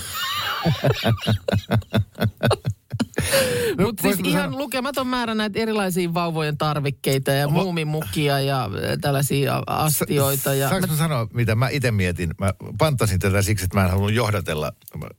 Mutta 3.80 4.02
siis 4.02 4.20
ihan 4.24 4.44
sanoa- 4.44 4.60
lukematon 4.60 5.08
määrä 5.08 5.36
näitä 5.36 5.60
erilaisia 5.60 6.14
vauvojen 6.14 6.58
tarvikkeita 6.58 7.32
ja 7.32 7.48
muumimukia 7.48 8.40
ja 8.40 8.64
äh, 8.64 8.70
tällaisia 9.02 9.64
astioita. 9.68 10.54
Ja 10.54 10.70
Saanko 10.70 10.88
mä 10.88 10.96
sanoa, 10.96 11.28
mitä 11.34 11.56
mä 11.56 11.70
itse 11.70 11.92
mietin? 11.92 12.30
Mä 12.40 12.54
pantasin 12.78 13.20
tätä 13.20 13.42
siksi, 13.42 13.66
että 13.66 13.78
mä 13.78 13.84
en 13.84 13.90
halunnut 13.90 14.14
johdatella. 14.14 14.72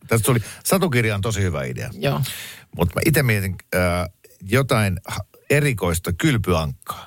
Tästä 0.07 0.27
tuli, 0.27 0.39
satukirja 0.65 1.15
on 1.15 1.21
tosi 1.21 1.43
hyvä 1.43 1.65
idea. 1.65 1.91
Joo. 1.93 2.21
Mutta 2.77 2.95
mä 2.95 3.01
itse 3.07 3.23
mietin 3.23 3.55
äh, 3.75 4.09
jotain 4.51 5.01
erikoista 5.51 6.13
kylpyankkaa. 6.13 7.07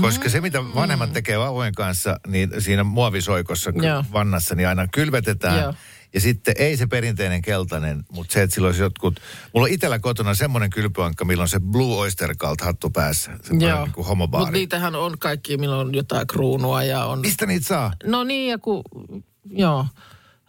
Koska 0.00 0.28
se, 0.28 0.40
mitä 0.40 0.64
vanhemmat 0.74 1.12
tekee 1.12 1.38
vauvojen 1.38 1.74
kanssa, 1.74 2.20
niin 2.26 2.50
siinä 2.58 2.84
muovisoikossa 2.84 3.72
Joo. 3.82 4.04
vannassa, 4.12 4.54
niin 4.54 4.68
aina 4.68 4.86
kylvetetään. 4.86 5.60
Joo. 5.62 5.74
Ja 6.14 6.20
sitten 6.20 6.54
ei 6.58 6.76
se 6.76 6.86
perinteinen 6.86 7.42
keltainen, 7.42 8.04
mutta 8.12 8.32
se, 8.32 8.42
että 8.42 8.54
sillä 8.54 8.66
olisi 8.66 8.82
jotkut... 8.82 9.20
Mulla 9.54 9.66
on 9.66 9.72
itsellä 9.72 9.98
kotona 9.98 10.34
semmoinen 10.34 10.70
kylpyankka, 10.70 11.24
millä 11.24 11.42
on 11.42 11.48
se 11.48 11.60
Blue 11.60 11.96
Oyster 11.96 12.36
Cult 12.36 12.60
hattu 12.60 12.90
päässä. 12.90 13.30
Semmoinen 13.42 13.68
Joo. 13.68 13.84
niin 13.84 13.92
kuin 13.92 14.18
Mutta 14.18 14.50
niitähän 14.50 14.94
on 14.94 15.18
kaikki, 15.18 15.56
milloin 15.56 15.88
on 15.88 15.94
jotain 15.94 16.26
kruunua 16.26 16.82
ja 16.82 17.04
on... 17.04 17.18
Mistä 17.18 17.46
niitä 17.46 17.66
saa? 17.66 17.92
No 18.04 18.24
niin, 18.24 18.50
ja 18.50 18.58
kun... 18.58 18.82
Joo. 19.50 19.86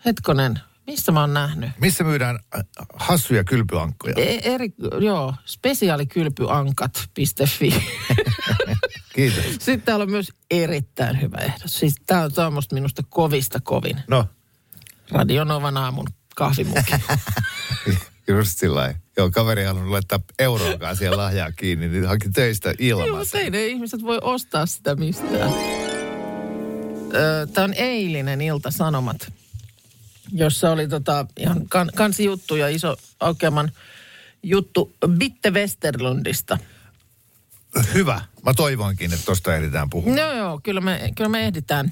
Hetkonen. 0.05 0.59
Mistä 0.87 1.11
mä 1.11 1.21
oon 1.21 1.33
nähnyt? 1.33 1.69
Missä 1.81 2.03
myydään 2.03 2.39
äh, 2.55 2.61
hassuja 2.93 3.43
kylpyankkoja? 3.43 4.13
E- 4.17 4.53
eri, 4.53 4.73
joo, 5.01 5.33
spesiaalikylpyankat.fi. 5.45 7.69
Kiitos. 9.15 9.45
Sitten 9.45 9.81
täällä 9.81 10.03
on 10.03 10.11
myös 10.11 10.31
erittäin 10.51 11.21
hyvä 11.21 11.37
ehdotus. 11.37 11.79
Siis 11.79 11.95
tää 12.05 12.23
on, 12.23 12.33
tää 12.33 12.47
on 12.47 12.53
minusta 12.71 13.01
kovista 13.09 13.59
kovin. 13.63 14.01
No, 14.07 14.25
Radionovan 15.11 15.77
aamun 15.77 16.07
kahvimukki. 16.35 16.93
just 18.27 18.57
sillä. 18.59 18.93
Joo, 19.17 19.31
kaveri 19.31 19.63
halunnut 19.63 19.91
laittaa 19.91 20.19
euroakaan 20.39 20.97
siihen 20.97 21.17
lahjaa 21.17 21.51
kiinni, 21.51 21.87
niin 21.87 22.07
haki 22.07 22.29
töistä 22.29 22.73
Joo, 22.79 23.05
ilman. 23.05 23.19
mutta 23.19 23.37
ei 23.37 23.49
ne 23.49 23.67
ihmiset 23.67 24.01
voi 24.01 24.19
ostaa 24.21 24.65
sitä 24.65 24.95
mistään. 24.95 25.53
Tämä 27.53 27.65
on 27.65 27.73
eilinen 27.73 28.41
ilta-sanomat, 28.41 29.31
jossa 30.31 30.71
oli 30.71 30.87
tota 30.87 31.25
ihan 31.39 31.67
kan, 31.69 31.91
kansijuttu 31.95 32.55
ja 32.55 32.67
iso 32.69 32.97
aukeaman 33.19 33.71
juttu 34.43 34.95
Bitte 35.17 35.49
Westerlundista. 35.49 36.57
Hyvä. 37.93 38.21
Mä 38.45 38.53
toivoinkin, 38.53 39.13
että 39.13 39.25
tosta 39.25 39.55
ehditään 39.55 39.89
puhumaan. 39.89 40.27
No 40.27 40.33
joo, 40.33 40.59
kyllä 40.63 40.81
me, 40.81 41.11
kyllä 41.15 41.29
me 41.29 41.45
ehditään. 41.45 41.91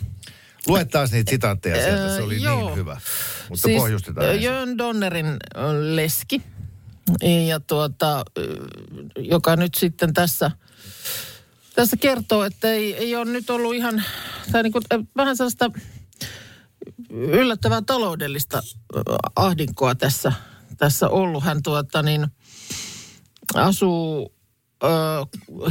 Lue 0.67 0.85
taas 0.85 1.11
niitä 1.11 1.29
sitaatteja 1.29 1.75
sieltä, 1.75 2.15
se 2.15 2.21
oli 2.21 2.41
joo. 2.41 2.65
niin 2.65 2.75
hyvä. 2.75 3.01
Mutta 3.49 3.67
siis, 3.67 3.77
pohjustetaan. 3.77 4.41
Jön 4.41 4.77
Donnerin 4.77 5.37
leski, 5.79 6.41
ja 7.47 7.59
tuota, 7.59 8.25
joka 9.17 9.55
nyt 9.55 9.75
sitten 9.75 10.13
tässä, 10.13 10.51
tässä 11.75 11.97
kertoo, 11.97 12.43
että 12.43 12.71
ei, 12.71 12.95
ei 12.95 13.15
ole 13.15 13.31
nyt 13.31 13.49
ollut 13.49 13.75
ihan, 13.75 14.03
tai 14.51 14.63
niin 14.63 14.73
kuin, 14.73 14.83
vähän 15.15 15.37
sellaista 15.37 15.71
yllättävää 17.09 17.81
taloudellista 17.81 18.61
ahdinkoa 19.35 19.95
tässä, 19.95 20.33
tässä 20.77 21.09
ollut. 21.09 21.43
Hän 21.43 21.63
tuota 21.63 22.03
niin, 22.03 22.27
asuu 23.55 24.33
ö, 24.83 24.87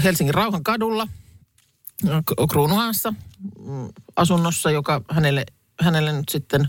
Helsingin 0.05 0.35
Rauhan 0.35 0.65
kadulla, 0.65 1.09
K- 2.05 2.51
Kruunuhaassa 2.51 3.11
mm, 3.11 3.89
asunnossa, 4.17 4.71
joka 4.71 5.03
hänelle, 5.11 5.47
hänelle 5.81 6.13
nyt 6.13 6.29
sitten 6.29 6.69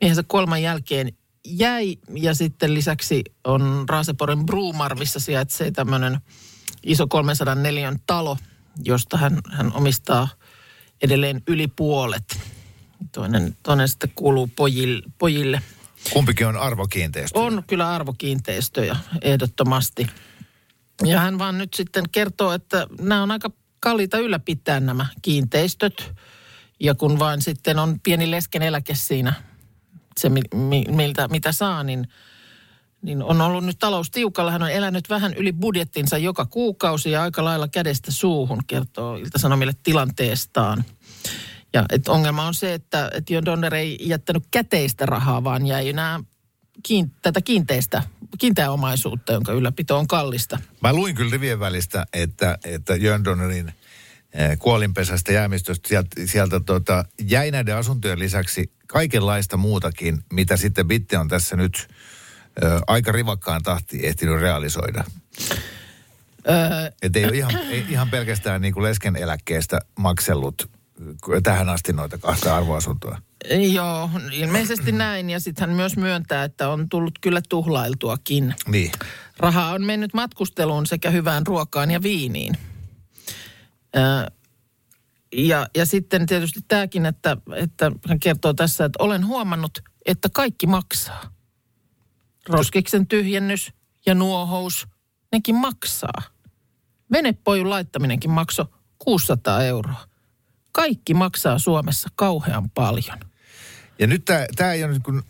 miehensä 0.00 0.22
kolman 0.26 0.62
jälkeen 0.62 1.12
jäi. 1.46 1.96
Ja 2.14 2.34
sitten 2.34 2.74
lisäksi 2.74 3.24
on 3.44 3.84
Raaseporin 3.88 4.46
Bruumarvissa 4.46 5.20
sijaitsee 5.20 5.70
tämmöinen 5.70 6.20
iso 6.82 7.06
304 7.06 7.92
talo, 8.06 8.36
josta 8.84 9.16
hän, 9.16 9.38
hän 9.52 9.72
omistaa 9.72 10.28
edelleen 11.02 11.42
yli 11.46 11.68
puolet. 11.68 12.40
Toinen, 13.12 13.56
toinen 13.62 13.88
sitten 13.88 14.12
kuuluu 14.14 14.50
pojille. 14.56 15.02
pojille. 15.18 15.62
Kumpikin 16.12 16.46
on 16.46 16.56
arvokiinteistö. 16.56 17.38
On 17.38 17.64
kyllä 17.66 17.90
arvokiinteistöjä 17.90 18.96
ehdottomasti. 19.22 20.06
Ja 21.04 21.20
hän 21.20 21.38
vaan 21.38 21.58
nyt 21.58 21.74
sitten 21.74 22.04
kertoo, 22.12 22.52
että 22.52 22.86
nämä 23.00 23.22
on 23.22 23.30
aika 23.30 23.50
kalliita 23.80 24.18
ylläpitää 24.18 24.80
nämä 24.80 25.06
kiinteistöt. 25.22 26.12
Ja 26.80 26.94
kun 26.94 27.18
vain 27.18 27.42
sitten 27.42 27.78
on 27.78 28.00
pieni 28.00 28.30
lesken 28.30 28.62
eläke 28.62 28.94
siinä, 28.94 29.32
se 30.20 30.28
mi- 30.28 30.54
mi- 30.54 30.86
miltä, 30.88 31.28
mitä 31.28 31.52
saa, 31.52 31.84
niin, 31.84 32.08
niin 33.02 33.22
on 33.22 33.40
ollut 33.40 33.64
nyt 33.64 33.78
talous 33.78 34.10
tiukalla. 34.10 34.50
Hän 34.50 34.62
on 34.62 34.70
elänyt 34.70 35.08
vähän 35.08 35.34
yli 35.34 35.52
budjettinsa 35.52 36.18
joka 36.18 36.46
kuukausi 36.46 37.10
ja 37.10 37.22
aika 37.22 37.44
lailla 37.44 37.68
kädestä 37.68 38.10
suuhun, 38.10 38.60
kertoo 38.66 39.16
Ilta-Sanomille 39.16 39.72
tilanteestaan. 39.82 40.84
Ja 41.72 41.84
et 41.90 42.08
ongelma 42.08 42.46
on 42.46 42.54
se, 42.54 42.74
että, 42.74 43.10
että 43.14 43.32
Jon 43.32 43.44
Donner 43.44 43.74
ei 43.74 43.98
jättänyt 44.00 44.44
käteistä 44.50 45.06
rahaa, 45.06 45.44
vaan 45.44 45.66
jäi 45.66 45.92
nämä 45.92 46.20
kiin, 46.82 47.10
tätä 47.22 47.40
kiinteistä, 47.40 48.02
kiinteää 48.38 48.70
omaisuutta, 48.70 49.32
jonka 49.32 49.52
ylläpito 49.52 49.98
on 49.98 50.06
kallista. 50.06 50.58
Mä 50.82 50.92
luin 50.92 51.14
kyllä 51.14 51.30
rivien 51.30 51.60
välistä, 51.60 52.06
että, 52.12 52.58
että 52.64 52.96
Jörn 52.96 53.24
Donnerin 53.24 53.72
eh, 54.32 54.58
kuolinpesästä 54.58 55.32
jäämistöstä 55.32 55.88
sieltä, 55.88 56.08
sieltä 56.24 56.60
tota, 56.60 57.04
jäi 57.28 57.50
näiden 57.50 57.76
asuntojen 57.76 58.18
lisäksi 58.18 58.70
kaikenlaista 58.86 59.56
muutakin, 59.56 60.18
mitä 60.32 60.56
sitten 60.56 60.88
Bitte 60.88 61.18
on 61.18 61.28
tässä 61.28 61.56
nyt 61.56 61.88
ö, 62.62 62.80
aika 62.86 63.12
rivakkaan 63.12 63.62
tahtiin 63.62 64.04
ehtinyt 64.04 64.40
realisoida. 64.40 65.04
Öö, 66.48 66.90
Että 67.02 67.18
ei 67.18 67.24
ole 67.24 67.36
ihan, 67.36 67.56
ei 67.56 67.84
ihan 67.88 68.10
pelkästään 68.10 68.60
niin 68.60 68.74
kuin 68.74 68.84
lesken 68.84 69.16
eläkkeestä 69.16 69.80
maksellut 69.98 70.70
tähän 71.42 71.68
asti 71.68 71.92
noita 71.92 72.18
kahta 72.18 72.56
arvoasuntoa. 72.56 73.18
Joo, 73.72 74.10
ilmeisesti 74.32 74.92
näin. 74.92 75.30
Ja 75.30 75.40
sitten 75.40 75.68
hän 75.68 75.76
myös 75.76 75.96
myöntää, 75.96 76.44
että 76.44 76.68
on 76.68 76.88
tullut 76.88 77.18
kyllä 77.20 77.40
tuhlailtuakin. 77.48 78.54
Niin. 78.66 78.92
Rahaa 79.38 79.72
on 79.72 79.82
mennyt 79.82 80.14
matkusteluun 80.14 80.86
sekä 80.86 81.10
hyvään 81.10 81.46
ruokaan 81.46 81.90
ja 81.90 82.02
viiniin. 82.02 82.58
Ö, 83.96 84.30
ja, 85.32 85.68
ja 85.76 85.86
sitten 85.86 86.26
tietysti 86.26 86.60
tämäkin, 86.68 87.06
että, 87.06 87.36
että 87.56 87.92
hän 88.08 88.20
kertoo 88.20 88.54
tässä, 88.54 88.84
että 88.84 89.02
olen 89.02 89.26
huomannut, 89.26 89.78
että 90.06 90.28
kaikki 90.32 90.66
maksaa. 90.66 91.32
Roskiksen 92.48 93.06
tyhjennys 93.06 93.72
ja 94.06 94.14
nuohous, 94.14 94.86
nekin 95.32 95.54
maksaa. 95.54 96.22
Venepojun 97.12 97.70
laittaminenkin 97.70 98.30
maksoi 98.30 98.66
600 98.98 99.62
euroa. 99.62 100.08
Kaikki 100.72 101.14
maksaa 101.14 101.58
Suomessa 101.58 102.08
kauhean 102.14 102.70
paljon. 102.70 103.18
Ja 103.98 104.06
nyt 104.06 104.24
tämä 104.56 104.72
ei 104.72 104.84
ole 104.84 104.92
niin 104.92 105.02
kuin 105.02 105.22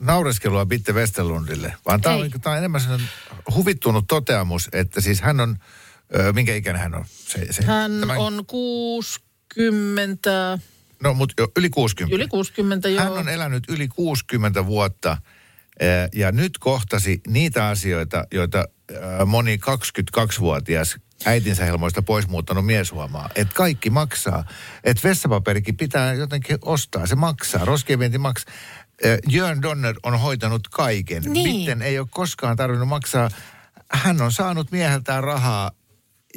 naureskelua 0.00 0.66
Bitte 0.66 0.92
Westerlundille, 0.92 1.74
vaan 1.86 2.00
tämä 2.00 2.14
on, 2.14 2.18
Ei. 2.18 2.22
niin 2.22 2.32
kuin- 2.32 2.40
tää 2.40 2.52
on 2.52 2.58
enemmän 2.58 2.80
sellainen 2.80 3.08
huvittunut 3.54 4.04
toteamus, 4.08 4.68
että 4.72 5.00
siis 5.00 5.20
hän 5.20 5.40
on, 5.40 5.56
ö, 6.18 6.32
minkä 6.32 6.54
ikäinen 6.54 6.82
hän 6.82 6.94
on? 6.94 7.04
Se, 7.08 7.46
se, 7.52 7.64
Hän 7.64 8.10
on 8.10 8.44
60, 8.46 10.58
No, 11.02 11.14
mutta 11.14 11.42
yli 11.56 11.70
60. 11.70 12.16
yli 12.16 12.28
60 12.28 12.88
joo. 12.88 13.02
Hän 13.04 13.12
on 13.12 13.28
elänyt 13.28 13.64
yli 13.68 13.88
60 13.88 14.66
vuotta 14.66 15.16
ja 16.14 16.32
nyt 16.32 16.58
kohtasi 16.58 17.20
niitä 17.26 17.66
asioita, 17.68 18.24
joita 18.32 18.64
moni 19.26 19.56
22-vuotias 19.56 20.96
äitinsä 21.24 21.64
helmoista 21.64 22.02
pois 22.02 22.28
muuttanut 22.28 22.66
mies 22.66 22.92
huomaa. 22.92 23.30
Että 23.34 23.54
kaikki 23.54 23.90
maksaa. 23.90 24.44
Että 24.84 25.08
vessapaperikin 25.08 25.76
pitää 25.76 26.14
jotenkin 26.14 26.58
ostaa. 26.62 27.06
Se 27.06 27.14
maksaa. 27.14 27.64
Roskien 27.64 27.98
vienti 27.98 28.18
maksaa. 28.18 28.54
Jörn 29.28 29.62
Donner 29.62 29.94
on 30.02 30.20
hoitanut 30.20 30.68
kaiken. 30.68 31.22
Niin. 31.22 31.56
Mitten 31.56 31.82
ei 31.82 31.98
ole 31.98 32.06
koskaan 32.10 32.56
tarvinnut 32.56 32.88
maksaa. 32.88 33.30
Hän 33.90 34.22
on 34.22 34.32
saanut 34.32 34.70
mieheltään 34.70 35.24
rahaa 35.24 35.70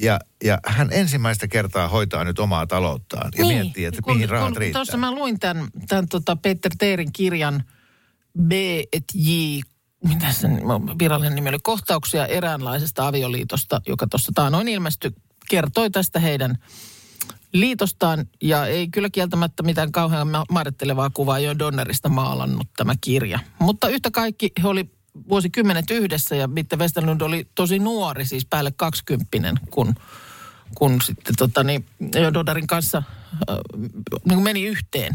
ja, 0.01 0.19
ja 0.43 0.59
hän 0.65 0.89
ensimmäistä 0.91 1.47
kertaa 1.47 1.87
hoitaa 1.87 2.23
nyt 2.23 2.39
omaa 2.39 2.67
talouttaan 2.67 3.31
ja 3.37 3.43
niin, 3.43 3.57
miettii, 3.57 3.85
että 3.85 4.01
kun, 4.01 4.15
mihin 4.15 4.29
rahat 4.29 4.47
kun 4.47 4.57
riittää. 4.57 4.79
Tuossa 4.79 4.97
mä 4.97 5.11
luin 5.11 5.39
tämän, 5.39 5.67
tämän 5.87 6.07
tota 6.07 6.35
Peter 6.35 6.71
Teerin 6.77 7.13
kirjan 7.13 7.63
B 8.47 8.51
et 8.93 9.03
J, 9.13 9.31
mitä 10.07 10.31
sen 10.31 10.61
virallinen 10.99 11.35
nimi 11.35 11.49
oli, 11.49 11.59
kohtauksia 11.63 12.25
eräänlaisesta 12.25 13.07
avioliitosta, 13.07 13.81
joka 13.87 14.07
tuossa 14.07 14.31
taanoin 14.35 14.67
ilmestyi, 14.67 15.11
kertoi 15.49 15.89
tästä 15.89 16.19
heidän 16.19 16.57
liitostaan 17.53 18.25
ja 18.41 18.65
ei 18.65 18.87
kyllä 18.87 19.09
kieltämättä 19.09 19.63
mitään 19.63 19.91
kauhean 19.91 20.27
mairittelevaa 20.51 21.09
kuvaa 21.09 21.39
jo 21.39 21.59
Donnerista 21.59 22.09
maalannut 22.09 22.67
tämä 22.77 22.93
kirja. 23.01 23.39
Mutta 23.59 23.89
yhtä 23.89 24.11
kaikki 24.11 24.51
he 24.63 24.67
oli 24.67 24.89
vuosikymmenet 25.29 25.91
yhdessä 25.91 26.35
ja 26.35 26.47
Bitte 26.47 26.75
Westerlund 26.75 27.21
oli 27.21 27.47
tosi 27.55 27.79
nuori, 27.79 28.25
siis 28.25 28.45
päälle 28.45 28.71
kaksikymppinen, 28.75 29.55
kun, 29.69 29.95
kun 30.75 31.01
sitten 31.01 31.35
tota, 31.35 31.63
niin, 31.63 31.85
Donnerin 32.33 32.67
kanssa 32.67 32.97
äh, 32.97 33.57
niin 34.25 34.43
meni 34.43 34.65
yhteen. 34.65 35.13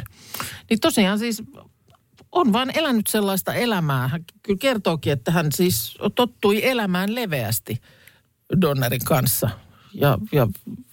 Niin 0.70 0.80
tosiaan 0.80 1.18
siis 1.18 1.42
on 2.32 2.52
vaan 2.52 2.70
elänyt 2.74 3.06
sellaista 3.06 3.54
elämää. 3.54 4.08
Hän 4.08 4.24
kyllä 4.42 4.58
kertookin, 4.58 5.12
että 5.12 5.30
hän 5.30 5.52
siis 5.54 5.98
tottui 6.14 6.66
elämään 6.66 7.14
leveästi 7.14 7.80
Donnerin 8.60 9.04
kanssa. 9.04 9.50
Ja, 9.94 10.18
ja 10.32 10.48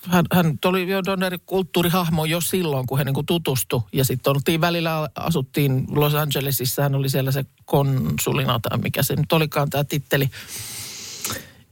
hän, 0.06 0.26
hän 0.34 0.60
oli 0.66 0.90
jo 0.90 1.04
Donnerin 1.06 1.40
kulttuurihahmo 1.46 2.26
jo 2.26 2.42
silloin, 2.42 2.88
kun 2.88 2.98
he 2.98 3.04
niin 3.04 3.26
tutustui. 3.26 3.82
Ja 3.94 4.06
sitten 4.06 4.32
oltiin 4.32 4.62
välillä, 4.62 5.10
asuttiin 5.16 5.86
Los 5.90 6.16
Angelesissa, 6.16 6.84
hän 6.84 6.96
oli 6.96 7.10
siellä 7.10 7.32
se 7.32 7.46
konsulina 7.66 8.60
tai 8.60 8.78
mikä 8.78 9.04
se 9.04 9.16
nyt 9.16 9.34
olikaan 9.34 9.70
tämä 9.70 9.84
titteli. 9.84 10.30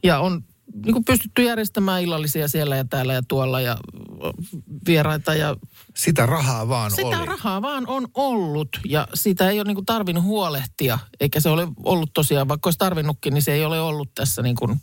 Ja 0.02 0.18
on 0.18 0.44
niin 0.74 0.92
kuin 0.92 1.04
pystytty 1.04 1.42
järjestämään 1.42 2.02
illallisia 2.02 2.48
siellä 2.48 2.76
ja 2.76 2.84
täällä 2.84 3.12
ja 3.12 3.22
tuolla 3.28 3.60
ja 3.60 3.76
vieraita 4.86 5.34
ja 5.34 5.56
Sitä 5.94 6.26
rahaa 6.26 6.68
vaan 6.68 6.90
sitä 6.90 7.06
oli. 7.06 7.26
rahaa 7.26 7.62
vaan 7.62 7.86
on 7.86 8.08
ollut 8.14 8.68
ja 8.88 9.08
sitä 9.14 9.50
ei 9.50 9.58
ole 9.58 9.64
niin 9.66 9.74
kuin 9.74 9.86
tarvinnut 9.86 10.24
huolehtia. 10.24 10.98
Eikä 11.20 11.40
se 11.40 11.48
ole 11.48 11.68
ollut 11.84 12.10
tosiaan, 12.14 12.48
vaikka 12.48 12.66
olisi 12.66 12.78
tarvinnutkin, 12.78 13.34
niin 13.34 13.42
se 13.42 13.52
ei 13.52 13.64
ole 13.64 13.80
ollut 13.80 14.14
tässä 14.14 14.42
niin 14.42 14.56
kuin 14.56 14.80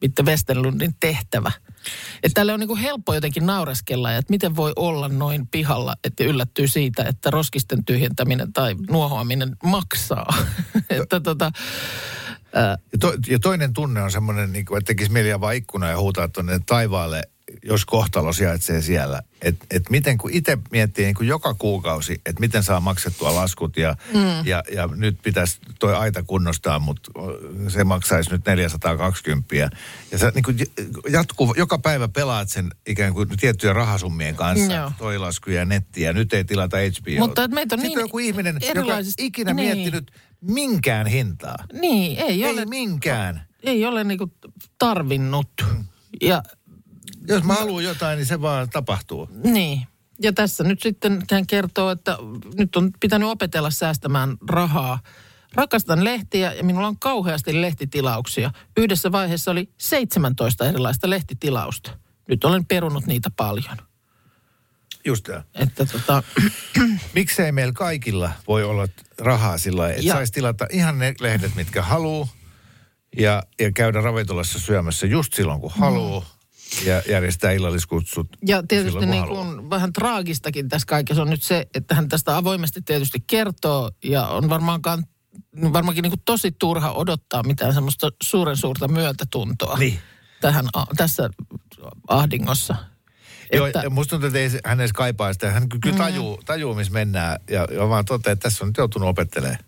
Bitte 0.00 0.22
Westerlundin 0.22 0.94
tehtävä. 1.00 1.52
Että 2.22 2.34
tälle 2.34 2.52
on 2.52 2.60
niin 2.60 2.68
kuin 2.68 2.80
helppo 2.80 3.14
jotenkin 3.14 3.46
naureskella, 3.46 4.14
että 4.14 4.30
miten 4.30 4.56
voi 4.56 4.72
olla 4.76 5.08
noin 5.08 5.46
pihalla, 5.46 5.94
että 6.04 6.24
yllättyy 6.24 6.68
siitä, 6.68 7.04
että 7.04 7.30
roskisten 7.30 7.84
tyhjentäminen 7.84 8.52
tai 8.52 8.74
nuohoaminen 8.90 9.56
maksaa. 9.64 10.34
että 10.90 11.20
tota, 11.20 11.52
Ja, 12.54 12.98
to, 13.00 13.14
ja 13.26 13.38
toinen 13.38 13.72
tunne 13.72 14.02
on 14.02 14.10
semmoinen, 14.10 14.52
niin 14.52 14.64
kuin, 14.64 14.78
että 14.78 14.86
tekisi 14.86 15.12
mieli 15.12 15.32
avaa 15.32 15.52
ikkuna 15.52 15.88
ja 15.88 15.98
huutaa 15.98 16.28
tuonne 16.28 16.60
taivaalle, 16.66 17.22
jos 17.62 17.84
kohtalo 17.84 18.32
sijaitsee 18.32 18.82
siellä. 18.82 19.22
Että 19.42 19.66
et 19.70 19.90
miten, 19.90 20.18
kun 20.18 20.30
itse 20.32 20.58
miettii 20.70 21.04
niin 21.04 21.14
kuin 21.14 21.28
joka 21.28 21.54
kuukausi, 21.54 22.20
että 22.26 22.40
miten 22.40 22.62
saa 22.62 22.80
maksettua 22.80 23.34
laskut 23.34 23.76
ja, 23.76 23.96
mm. 24.14 24.46
ja, 24.46 24.62
ja 24.72 24.88
nyt 24.96 25.18
pitäisi 25.22 25.58
toi 25.78 25.96
aita 25.96 26.22
kunnostaa, 26.22 26.78
mutta 26.78 27.10
se 27.68 27.84
maksaisi 27.84 28.30
nyt 28.30 28.46
420. 28.46 29.54
Ja 30.12 30.18
sä 30.18 30.32
niin 30.34 30.42
kuin 30.42 30.58
jatkuu, 31.08 31.54
joka 31.56 31.78
päivä 31.78 32.08
pelaat 32.08 32.48
sen 32.48 32.70
ikään 32.86 33.14
kuin 33.14 33.28
tiettyjen 33.40 33.76
rahasummien 33.76 34.34
kanssa, 34.34 34.72
Joo. 34.72 34.92
toi 34.98 35.18
lasku 35.18 35.50
ja 35.50 35.64
netti 35.64 36.02
ja 36.02 36.12
nyt 36.12 36.32
ei 36.32 36.44
tilata 36.44 36.76
HBO. 36.76 37.26
Mutta 37.26 37.48
meitä 37.48 37.74
on 37.74 37.78
Sitten 37.78 37.88
niin 37.90 37.98
on 37.98 38.04
joku 38.04 38.18
ihminen, 38.18 38.54
joka 38.54 38.66
erilaisista- 38.66 39.22
ikinä 39.22 39.54
niin. 39.54 39.76
miettinyt 39.76 40.12
minkään 40.40 41.06
hintaa. 41.06 41.56
niin, 41.72 42.18
ei, 42.18 42.44
Ei 42.44 42.50
ole, 42.50 42.64
minkään. 42.64 43.46
ei 43.62 43.84
ole 43.86 44.04
niin 44.04 44.18
kuin 44.18 44.32
tarvinnut. 44.78 45.50
Ja 46.22 46.42
Jos 47.28 47.44
mä 47.44 47.54
haluan 47.54 47.84
jotain, 47.84 48.16
niin 48.16 48.26
se 48.26 48.40
vaan 48.40 48.70
tapahtuu. 48.70 49.28
Niin. 49.44 49.82
Ja 50.22 50.32
tässä 50.32 50.64
nyt 50.64 50.82
sitten 50.82 51.22
hän 51.30 51.46
kertoo, 51.46 51.90
että 51.90 52.18
nyt 52.58 52.76
on 52.76 52.90
pitänyt 53.00 53.28
opetella 53.28 53.70
säästämään 53.70 54.36
rahaa. 54.48 55.00
Rakastan 55.54 56.04
lehtiä 56.04 56.52
ja 56.52 56.64
minulla 56.64 56.86
on 56.86 56.98
kauheasti 56.98 57.60
lehtitilauksia. 57.60 58.50
Yhdessä 58.76 59.12
vaiheessa 59.12 59.50
oli 59.50 59.68
17 59.78 60.68
erilaista 60.68 61.10
lehtitilausta. 61.10 61.90
Nyt 62.28 62.44
olen 62.44 62.66
perunut 62.66 63.06
niitä 63.06 63.30
paljon. 63.36 63.76
Just 65.08 65.24
tämä. 65.24 65.42
Että 65.54 65.86
tota, 65.86 66.22
Miksei 67.14 67.52
meillä 67.52 67.72
kaikilla 67.72 68.30
voi 68.48 68.64
olla 68.64 68.88
rahaa 69.18 69.58
sillä 69.58 69.80
lailla, 69.82 69.94
että 69.94 70.06
Ja- 70.06 70.14
saisi 70.14 70.32
tilata 70.32 70.66
ihan 70.70 70.98
ne 70.98 71.14
lehdet, 71.20 71.54
mitkä 71.54 71.82
haluaa 71.82 72.28
ja, 73.18 73.42
ja 73.60 73.72
käydä 73.72 74.00
ravintolassa 74.00 74.58
syömässä 74.58 75.06
just 75.06 75.32
silloin, 75.34 75.60
kun 75.60 75.70
haluaa 75.74 76.24
ja 76.84 77.02
järjestää 77.08 77.50
illalliskutsut 77.52 78.28
ja 78.46 78.62
tietysti 78.68 78.90
silloin, 79.00 79.10
niin 79.10 79.28
kuin 79.28 79.70
vähän 79.70 79.92
traagistakin 79.92 80.68
tässä 80.68 80.86
kaikessa 80.86 81.22
on 81.22 81.30
nyt 81.30 81.42
se, 81.42 81.66
että 81.74 81.94
hän 81.94 82.08
tästä 82.08 82.36
avoimesti 82.36 82.82
tietysti 82.82 83.18
kertoo 83.26 83.90
ja 84.04 84.26
on 84.26 84.48
varmaankaan 84.48 85.04
varmaankin 85.72 86.02
niin 86.02 86.10
kuin 86.10 86.22
tosi 86.24 86.52
turha 86.52 86.92
odottaa 86.92 87.42
mitään 87.42 87.74
semmoista 87.74 88.10
suuren 88.22 88.56
suurta 88.56 88.88
myötätuntoa 88.88 89.78
Niin. 89.78 89.98
tähän, 90.40 90.66
tässä 90.96 91.30
ahdingossa. 92.08 92.76
Joo, 93.52 93.66
Että- 93.66 93.90
musta 93.90 94.10
tuntuu, 94.10 94.26
että 94.26 94.38
ei, 94.38 94.50
hän 94.64 94.80
edes 94.80 94.92
kaipaa 94.92 95.32
sitä. 95.32 95.50
Hän 95.50 95.68
kyllä 95.68 95.96
tajuu, 95.96 96.40
tajuu 96.46 96.74
missä 96.74 96.92
mennään. 96.92 97.40
Ja, 97.50 97.66
ja 97.70 97.88
vaan 97.88 98.04
toteaa, 98.04 98.32
että 98.32 98.42
tässä 98.42 98.64
on 98.64 98.68
nyt 98.68 98.76
joutunut 98.76 99.08
opettelemaan. 99.08 99.58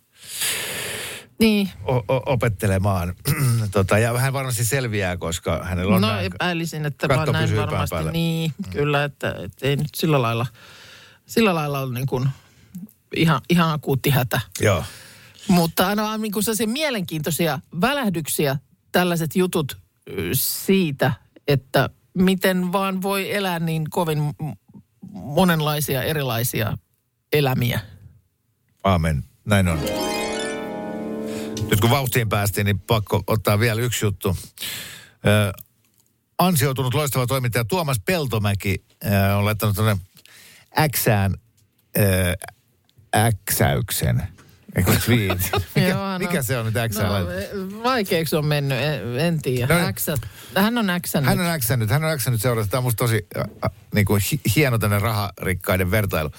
Niin, 1.38 1.70
O, 1.84 1.96
o, 1.96 2.04
opettelemaan. 2.26 3.14
tota, 3.72 3.98
ja 3.98 4.18
hän 4.18 4.32
varmasti 4.32 4.64
selviää, 4.64 5.16
koska 5.16 5.64
hänellä 5.64 5.94
on 5.94 6.00
no 6.00 6.20
epäilisin, 6.20 6.86
että 6.86 7.08
vaan 7.08 7.32
näin 7.32 7.56
varmasti. 7.56 7.94
päällä. 7.94 8.10
Niin, 8.10 8.52
kyllä, 8.70 9.04
että, 9.04 9.34
että 9.38 9.66
ei 9.66 9.76
nyt 9.76 9.88
sillä 9.96 10.22
lailla, 10.22 10.46
sillä 11.26 11.54
lailla 11.54 11.80
ole 11.80 11.94
niin 11.94 12.06
kuin 12.06 12.28
ihan, 13.16 13.40
ihan 13.50 13.70
akuutti 13.70 14.10
hätä. 14.10 14.40
Joo. 14.60 14.84
Mutta 15.48 15.86
aina 15.86 16.10
on 16.10 16.22
niin 16.22 16.32
kuin 16.32 16.44
mielenkiintoisia 16.66 17.58
välähdyksiä, 17.80 18.56
tällaiset 18.92 19.36
jutut 19.36 19.78
siitä, 20.32 21.12
että 21.48 21.90
miten 22.20 22.72
vaan 22.72 23.02
voi 23.02 23.34
elää 23.34 23.58
niin 23.58 23.90
kovin 23.90 24.18
monenlaisia 25.12 26.02
erilaisia 26.02 26.76
elämiä. 27.32 27.80
Aamen. 28.84 29.24
Näin 29.44 29.68
on. 29.68 29.78
Nyt 31.70 31.80
kun 31.80 31.90
vauhtiin 31.90 32.28
päästiin, 32.28 32.64
niin 32.64 32.80
pakko 32.80 33.22
ottaa 33.26 33.58
vielä 33.58 33.80
yksi 33.80 34.04
juttu. 34.04 34.36
Ö, 35.26 35.52
ansioitunut 36.38 36.94
loistava 36.94 37.26
toimittaja 37.26 37.64
Tuomas 37.64 38.00
Peltomäki 38.04 38.84
ö, 39.04 39.36
on 39.36 39.44
laittanut 39.44 39.76
tuonne 39.76 39.96
Xään 40.96 41.34
ö. 41.98 42.34
Eikö 44.76 44.92
tweet? 45.04 45.50
Mikä, 45.74 45.88
Joo, 45.88 46.12
no. 46.12 46.18
mikä 46.18 46.42
se 46.42 46.58
on 46.58 46.66
nyt 46.66 46.74
Xään 46.92 47.08
No, 47.08 47.82
vaikeaksi 47.82 48.36
on 48.36 48.46
mennyt, 48.46 48.78
en, 48.78 49.20
en 49.20 49.42
tiedä. 49.42 49.80
No, 49.80 49.86
Äksä, 49.86 50.14
hän 50.56 50.78
on 50.78 50.90
äksännyt. 50.90 51.28
Hän 51.28 51.40
on 51.54 51.60
Xännyt, 51.60 51.90
hän 51.90 52.04
on 52.04 52.18
Xännyt 52.18 52.42
seurata. 52.42 52.68
Tämä 52.68 52.78
on 52.78 52.84
musta 52.84 53.04
tosi 53.04 53.26
äh, 53.36 53.44
äh, 53.64 53.70
niin 53.94 54.04
kuin 54.04 54.22
hi- 54.32 54.40
hieno 54.56 54.78
tänne 54.78 54.98
raharikkaiden 54.98 55.90
vertailu. 55.90 56.30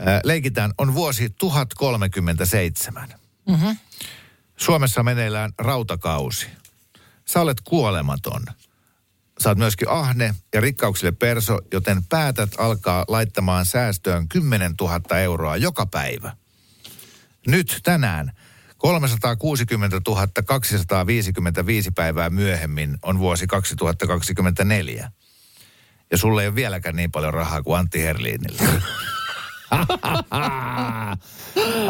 Äh, 0.00 0.20
leikitään, 0.24 0.72
on 0.78 0.94
vuosi 0.94 1.30
1037. 1.30 3.08
Mhm. 3.48 3.70
Suomessa 4.56 5.02
meneillään 5.02 5.52
rautakausi. 5.58 6.46
Sä 7.24 7.40
olet 7.40 7.60
kuolematon. 7.60 8.42
Sä 9.42 9.48
oot 9.48 9.58
myöskin 9.58 9.88
ahne 9.88 10.34
ja 10.54 10.60
rikkauksille 10.60 11.12
perso, 11.12 11.58
joten 11.72 12.04
päätät 12.04 12.50
alkaa 12.58 13.04
laittamaan 13.08 13.66
säästöön 13.66 14.28
10 14.28 14.74
000 14.80 15.18
euroa 15.18 15.56
joka 15.56 15.86
päivä. 15.86 16.36
Nyt 17.46 17.80
tänään 17.82 18.32
360 18.76 20.00
255 20.46 21.90
päivää 21.90 22.30
myöhemmin 22.30 22.98
on 23.02 23.18
vuosi 23.18 23.46
2024. 23.46 25.10
Ja 26.10 26.18
sulle 26.18 26.42
ei 26.42 26.48
ole 26.48 26.54
vieläkään 26.54 26.96
niin 26.96 27.10
paljon 27.10 27.34
rahaa 27.34 27.62
kuin 27.62 27.78
Antti 27.78 28.02
Herliinillä. 28.02 28.62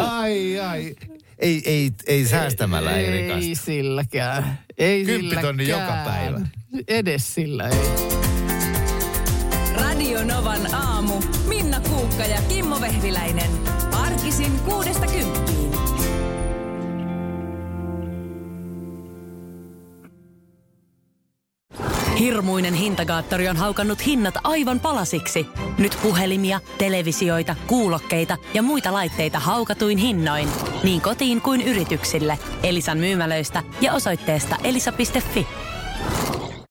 ai, 0.08 0.60
ai. 0.60 0.96
Ei, 1.38 1.62
ei, 1.64 1.92
ei 2.06 2.26
säästämällä 2.26 2.96
ei, 2.96 3.06
Ei 3.06 3.22
rikasta. 3.22 3.64
silläkään. 3.64 4.58
Ei 4.78 5.04
Kymppitonni 5.04 5.64
silläkään. 5.64 5.98
joka 5.98 6.10
päivä. 6.10 6.40
Edes 6.88 7.34
sillä 7.34 7.68
ei. 7.68 7.78
Radio 9.74 10.24
Novan 10.24 10.74
aamu. 10.74 11.22
Minna 11.48 11.80
Kuukka 11.80 12.24
ja 12.24 12.42
Kimmo 12.48 12.80
Vehviläinen. 12.80 13.50
Arkisin 14.26 14.58
kuudesta 14.58 15.06
kymppiin. 15.06 15.70
Hirmuinen 22.18 22.74
hintakaattori 22.74 23.48
on 23.48 23.56
haukannut 23.56 24.06
hinnat 24.06 24.34
aivan 24.44 24.80
palasiksi. 24.80 25.46
Nyt 25.78 25.98
puhelimia, 26.02 26.60
televisioita, 26.78 27.56
kuulokkeita 27.66 28.36
ja 28.54 28.62
muita 28.62 28.92
laitteita 28.92 29.38
haukatuin 29.38 29.98
hinnoin. 29.98 30.48
Niin 30.84 31.00
kotiin 31.00 31.40
kuin 31.40 31.60
yrityksille. 31.60 32.38
Elisan 32.62 32.98
myymälöistä 32.98 33.62
ja 33.80 33.92
osoitteesta 33.92 34.56
elisa.fi. 34.64 35.46